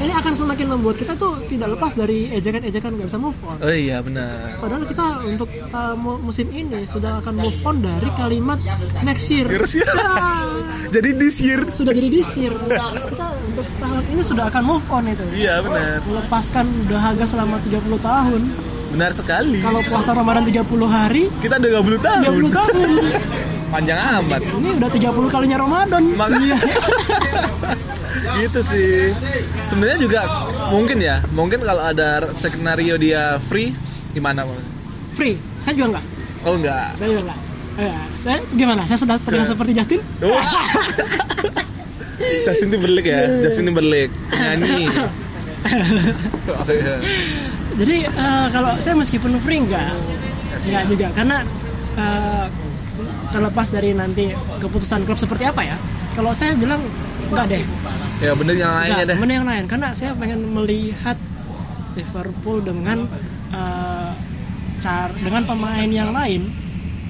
Ini 0.03 0.19
akan 0.19 0.35
semakin 0.35 0.67
membuat 0.67 0.99
kita 0.99 1.15
tuh 1.15 1.39
tidak 1.47 1.79
lepas 1.79 1.95
dari 1.95 2.27
ejekan-ejekan 2.35 2.99
nggak 2.99 3.07
bisa 3.07 3.21
move 3.23 3.39
on. 3.47 3.55
Oh 3.63 3.71
iya 3.71 4.03
benar. 4.03 4.59
Padahal 4.59 4.83
kita 4.83 5.23
untuk 5.23 5.47
uh, 5.71 5.95
mu- 5.95 6.19
musim 6.19 6.51
ini 6.51 6.83
sudah 6.91 7.23
akan 7.23 7.39
move 7.39 7.59
on 7.63 7.79
dari 7.79 8.11
kalimat 8.19 8.59
next 9.07 9.31
year. 9.31 9.47
Ya, 9.47 9.63
jadi 10.99 11.11
this 11.15 11.39
year. 11.39 11.63
Sudah 11.71 11.95
jadi 11.95 12.09
this 12.11 12.35
year. 12.35 12.51
Kita 12.51 13.27
untuk 13.47 13.67
tahun 13.79 14.03
ini 14.11 14.23
sudah 14.27 14.45
akan 14.51 14.63
move 14.67 14.87
on 14.91 15.05
itu. 15.07 15.23
Iya 15.39 15.63
benar. 15.63 16.03
Melepaskan 16.03 16.67
dahaga 16.91 17.23
selama 17.23 17.63
30 17.63 17.87
tahun 18.03 18.43
benar 18.93 19.11
sekali. 19.11 19.59
Kalau 19.59 19.81
puasa 19.83 20.13
Ramadan 20.13 20.45
30 20.45 20.61
hari 20.85 21.33
kita 21.41 21.57
udah 21.57 21.81
30 21.81 21.99
tahun 21.99 22.21
30 22.23 22.55
tahun. 22.59 22.89
Panjang 23.69 23.99
amat. 24.21 24.41
Ini 24.45 24.69
udah 24.77 24.89
30 24.89 25.29
kalinya 25.29 25.57
Ramadan. 25.59 26.03
Makanya. 26.13 26.57
Gitu 28.35 28.61
sih. 28.63 29.11
Sebenarnya 29.65 29.99
juga 29.99 30.21
mungkin 30.69 30.97
ya, 30.97 31.21
mungkin 31.31 31.59
kalau 31.59 31.83
ada 31.83 32.31
skenario 32.31 32.97
dia 32.97 33.39
free 33.39 33.73
gimana 34.13 34.45
Bang? 34.45 34.61
free. 35.13 35.37
Saya 35.57 35.75
juga 35.75 35.87
enggak 35.93 36.05
Oh 36.43 36.55
enggak. 36.55 36.87
saya 36.95 37.09
juga 37.09 37.23
enggak 37.23 37.39
Eh, 37.73 37.95
saya 38.15 38.37
gimana? 38.53 38.85
Saya 38.85 38.99
sudah 38.99 39.17
terlihat 39.19 39.49
seperti 39.49 39.73
Justin? 39.73 40.01
Oh. 40.21 40.37
Justin 42.45 42.69
Timberlake 42.69 43.07
ya, 43.07 43.21
Justin 43.41 43.65
Timberlake. 43.67 44.13
Nyanyi. 44.31 44.87
Oh, 46.47 46.65
iya. 46.69 46.95
Jadi 47.73 47.97
eh, 48.05 48.47
kalau 48.49 48.77
saya 48.79 48.95
meskipun 48.95 49.33
free 49.41 49.61
enggak, 49.61 49.97
enggak 50.55 50.85
juga 50.87 51.07
karena 51.13 51.37
eh, 51.97 52.47
terlepas 53.29 53.67
dari 53.69 53.91
nanti 53.93 54.29
keputusan 54.61 55.03
klub 55.03 55.17
seperti 55.17 55.49
apa 55.49 55.63
ya. 55.65 55.77
Kalau 56.13 56.37
saya 56.37 56.53
bilang 56.53 56.81
enggak 57.29 57.47
deh, 57.49 57.65
Ya 58.23 58.37
bener 58.37 58.55
yang 58.55 58.71
lainnya 58.71 59.03
enggak, 59.03 59.09
deh. 59.09 59.17
mana 59.19 59.33
yang 59.35 59.47
lain 59.49 59.65
karena 59.67 59.89
saya 59.93 60.13
pengen 60.15 60.53
melihat 60.53 61.17
Liverpool 61.93 62.61
dengan 62.61 63.09
eh, 63.51 64.11
car 64.79 65.11
dengan 65.17 65.43
pemain 65.43 65.89
yang 65.89 66.13
lain, 66.13 66.53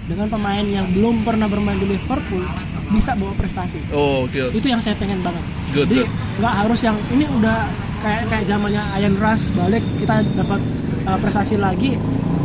dengan 0.07 0.29
pemain 0.29 0.63
yang 0.63 0.87
belum 0.91 1.23
pernah 1.23 1.51
bermain 1.51 1.77
di 1.77 1.91
Liverpool 1.91 2.45
bisa 2.93 3.17
bawa 3.17 3.33
prestasi. 3.35 3.81
Oh, 3.89 4.29
oke. 4.29 4.53
oke. 4.53 4.53
itu 4.53 4.69
yang 4.69 4.77
saya 4.77 4.93
pengen 5.01 5.25
banget 5.25 5.41
Good, 5.73 5.89
jadi 5.89 6.05
good. 6.05 6.11
nggak 6.39 6.55
harus 6.61 6.81
yang 6.85 6.97
ini 7.09 7.25
udah 7.25 7.65
kayak 8.03 8.23
kayak 8.27 8.45
zamannya 8.45 8.83
Ian 8.97 9.15
Rush 9.17 9.51
balik 9.53 9.83
kita 9.97 10.15
dapat 10.35 10.61
uh, 11.05 11.19
prestasi 11.19 11.55
lagi 11.57 11.95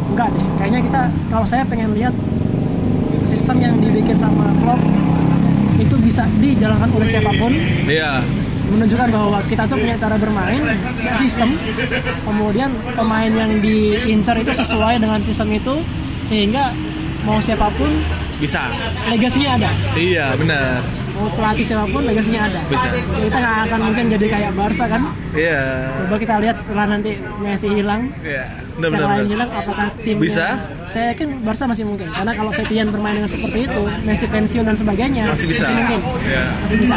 enggak 0.08 0.30
deh 0.30 0.46
kayaknya 0.58 0.80
kita 0.82 1.02
kalau 1.28 1.43
saya 1.43 1.63
pengen 1.65 1.91
lihat 1.91 2.13
sistem 3.24 3.60
yang 3.60 3.76
dibikin 3.78 4.15
sama 4.15 4.48
Klopp 4.62 4.80
itu 5.78 5.96
bisa 6.00 6.24
dijalankan 6.38 6.89
oleh 6.89 7.08
siapa 7.08 7.32
pun 7.36 7.52
Iya. 7.86 8.24
menunjukkan 8.67 9.08
bahwa 9.08 9.39
kita 9.46 9.63
tuh 9.63 9.78
punya 9.78 9.96
cara 9.96 10.15
bermain 10.15 10.60
punya 10.60 11.13
sistem 11.17 11.50
kemudian 12.22 12.67
pemain 12.93 13.30
yang 13.30 13.52
diincar 13.58 14.36
itu 14.36 14.52
sesuai 14.52 14.98
dengan 14.98 15.20
sistem 15.22 15.50
itu 15.52 15.76
sehingga 16.22 16.72
mau 17.24 17.39
siapa 17.39 17.67
pun 17.74 17.91
Bisa. 18.38 18.67
legasinya 19.08 19.56
ada 19.56 19.72
Iya, 19.93 20.36
benar. 20.36 20.84
Mau 21.17 21.30
pelatih 21.30 21.65
siapa 21.65 21.86
pun 21.88 22.01
legasinya 22.01 22.41
ada 22.45 22.60
Bisa. 22.65 22.88
kita 22.93 23.36
nggak 23.36 23.58
akan 23.67 23.80
mungkin 23.84 24.06
jadi 24.10 24.25
kayak 24.27 24.51
Barca 24.53 24.86
kan 24.86 25.01
Iya. 25.34 25.62
coba 25.95 26.15
kita 26.17 26.34
lihat 26.39 26.56
setelah 26.56 26.86
nanti 26.88 27.12
Messi 27.38 27.67
hilang 27.67 28.01
Iya. 28.21 28.45
Benar 28.77 28.93
yang 28.93 29.10
lain 29.12 29.27
hilang 29.27 29.49
apakah 29.51 29.88
tim 29.99 30.17
Bisa? 30.17 30.47
saya 30.86 31.12
yakin 31.12 31.41
Barca 31.41 31.65
masih 31.65 31.84
mungkin 31.84 32.08
karena 32.08 32.32
kalau 32.32 32.51
Setien 32.51 32.88
bermain 32.88 33.15
dengan 33.15 33.27
seperti 33.27 33.65
itu 33.65 33.82
Messi 34.01 34.25
pensiun 34.25 34.63
dan 34.63 34.75
sebagainya 34.75 35.23
Masih 35.27 35.47
bisa. 35.47 35.65
mungkin 35.67 35.99
Iya. 36.23 36.43
masih 36.62 36.77
bisa 36.77 36.95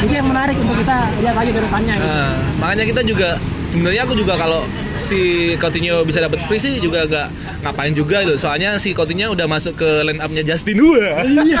jadi 0.00 0.14
yang 0.16 0.28
menarik 0.28 0.56
untuk 0.56 0.76
kita 0.76 0.96
lihat 1.20 1.36
lagi 1.36 1.50
ke 1.50 1.60
depannya 1.60 1.94
gitu. 1.96 2.10
Nah, 2.10 2.32
makanya 2.58 2.84
kita 2.84 3.00
juga 3.02 3.28
sebenarnya 3.70 4.02
aku 4.02 4.14
juga 4.14 4.34
kalau 4.34 4.62
si 5.00 5.20
Coutinho 5.56 6.02
bisa 6.02 6.20
dapat 6.20 6.38
free 6.46 6.58
sih 6.58 6.78
juga 6.78 7.02
gak 7.04 7.26
ngapain 7.62 7.90
juga 7.90 8.22
gitu. 8.22 8.36
Soalnya 8.36 8.76
si 8.76 8.92
Coutinho 8.92 9.30
udah 9.30 9.46
masuk 9.46 9.74
ke 9.74 9.88
line 10.04 10.18
up-nya 10.18 10.42
Justin 10.44 10.78
Wah. 10.80 11.22
Iya. 11.22 11.60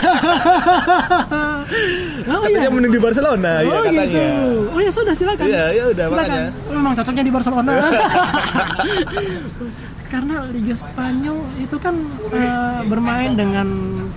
oh 2.30 2.44
iya. 2.46 2.58
Katanya 2.60 2.70
mending 2.70 2.92
di 2.92 3.00
Barcelona 3.00 3.50
ya 3.60 3.68
Oh 3.68 3.82
katanya. 3.82 4.04
gitu. 4.06 4.22
Oh 4.70 4.80
ya 4.80 4.90
sudah 4.90 5.14
silakan. 5.14 5.44
Iya, 5.46 5.64
ya 5.72 5.84
udah, 5.88 6.04
silakan. 6.06 6.28
makanya. 6.30 6.50
Memang 6.70 6.92
cocoknya 6.94 7.24
di 7.24 7.32
Barcelona. 7.32 7.72
Karena 10.10 10.42
Liga 10.50 10.74
Spanyol 10.74 11.38
itu 11.62 11.76
kan 11.78 11.94
eh, 12.34 12.80
bermain 12.84 13.30
dengan 13.38 13.68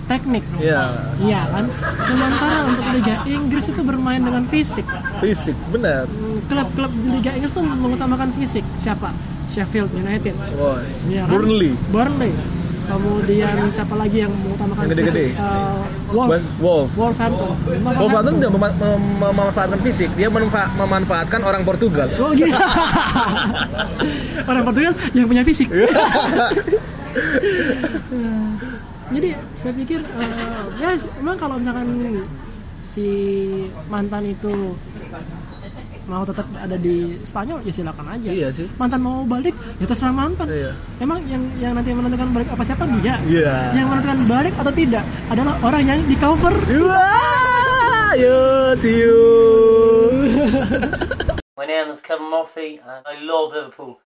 teknik. 0.04 0.44
Iya, 0.56 0.82
Iya 1.18 1.40
kan? 1.46 1.64
Sementara 1.98 2.56
untuk 2.64 2.86
Liga 2.90 3.16
Inggris 3.24 3.64
itu 3.66 3.80
bermain 3.80 4.18
dengan 4.18 4.44
fisik. 4.44 4.84
fisik 5.18 5.56
benar. 5.68 6.04
Klub-klub 6.44 6.92
di 6.94 7.08
Liga 7.12 7.30
Inggris 7.32 7.52
tuh 7.52 7.62
mengutamakan 7.62 8.28
fisik. 8.34 8.64
Siapa? 8.76 9.10
Sheffield 9.46 9.92
United. 9.92 10.34
Bos. 10.54 11.06
Iya 11.06 11.24
kan? 11.24 11.32
Burnley. 11.34 11.72
Burnley. 11.88 12.32
Kemudian 12.84 13.72
siapa 13.72 13.96
lagi 13.96 14.20
yang 14.20 14.32
mengutamakan 14.34 14.84
Yang 14.84 14.92
gede-gede. 14.92 15.24
fisik? 15.32 15.40
Eh, 15.40 15.80
Wolf. 16.12 16.44
Wolf. 16.60 16.90
Wolverhampton. 16.94 17.56
Wolverhampton 17.96 18.34
tidak 18.36 18.52
mema- 18.52 18.76
mem- 18.76 19.16
memanfaatkan 19.24 19.80
fisik, 19.80 20.12
dia 20.12 20.28
memanfa- 20.28 20.68
memanfaatkan 20.74 21.40
orang 21.40 21.64
Portugal. 21.64 22.12
Oh 22.18 22.28
gitu. 22.30 22.52
Orang 24.44 24.62
Portugal 24.62 24.92
yang 25.16 25.24
punya 25.24 25.40
fisik. 25.40 25.72
Jadi 29.12 29.28
saya 29.52 29.72
pikir 29.76 30.00
eh, 30.00 30.30
ya 30.80 30.96
emang 31.20 31.36
kalau 31.36 31.60
misalkan 31.60 31.88
si 32.84 33.08
mantan 33.88 34.24
itu 34.28 34.76
mau 36.04 36.20
tetap 36.20 36.44
ada 36.52 36.76
di 36.76 37.16
Spanyol 37.24 37.64
ya 37.64 37.72
silakan 37.72 38.06
aja. 38.12 38.28
Iya 38.28 38.48
sih. 38.52 38.68
Mantan 38.76 39.00
mau 39.00 39.24
balik 39.24 39.56
ya 39.80 39.86
terserah 39.88 40.12
mantan. 40.12 40.46
Iya. 40.48 40.72
Emang 41.00 41.24
yang 41.24 41.42
yang 41.60 41.72
nanti 41.72 41.96
menentukan 41.96 42.28
balik 42.32 42.48
apa 42.52 42.62
siapa 42.64 42.84
dia? 43.00 43.16
Iya. 43.24 43.72
Yang 43.72 43.86
menentukan 43.88 44.20
balik 44.28 44.54
atau 44.60 44.72
tidak 44.72 45.04
adalah 45.32 45.54
orang 45.64 45.82
yang 45.88 46.00
di 46.04 46.16
cover. 46.20 46.52
Wah, 46.52 48.12
yo, 48.20 48.76
see 48.76 49.00
you. 49.00 49.20
My 51.56 51.64
name 51.64 51.88
is 51.96 52.04
Kevin 52.04 52.28
Murphy 52.28 52.80
and 52.84 53.00
I 53.08 53.16
love 53.24 53.56
Liverpool. 53.56 54.03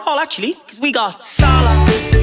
All 0.00 0.18
actually, 0.18 0.54
because 0.54 0.80
we 0.80 0.92
got 0.92 1.24
Salah. 1.24 2.13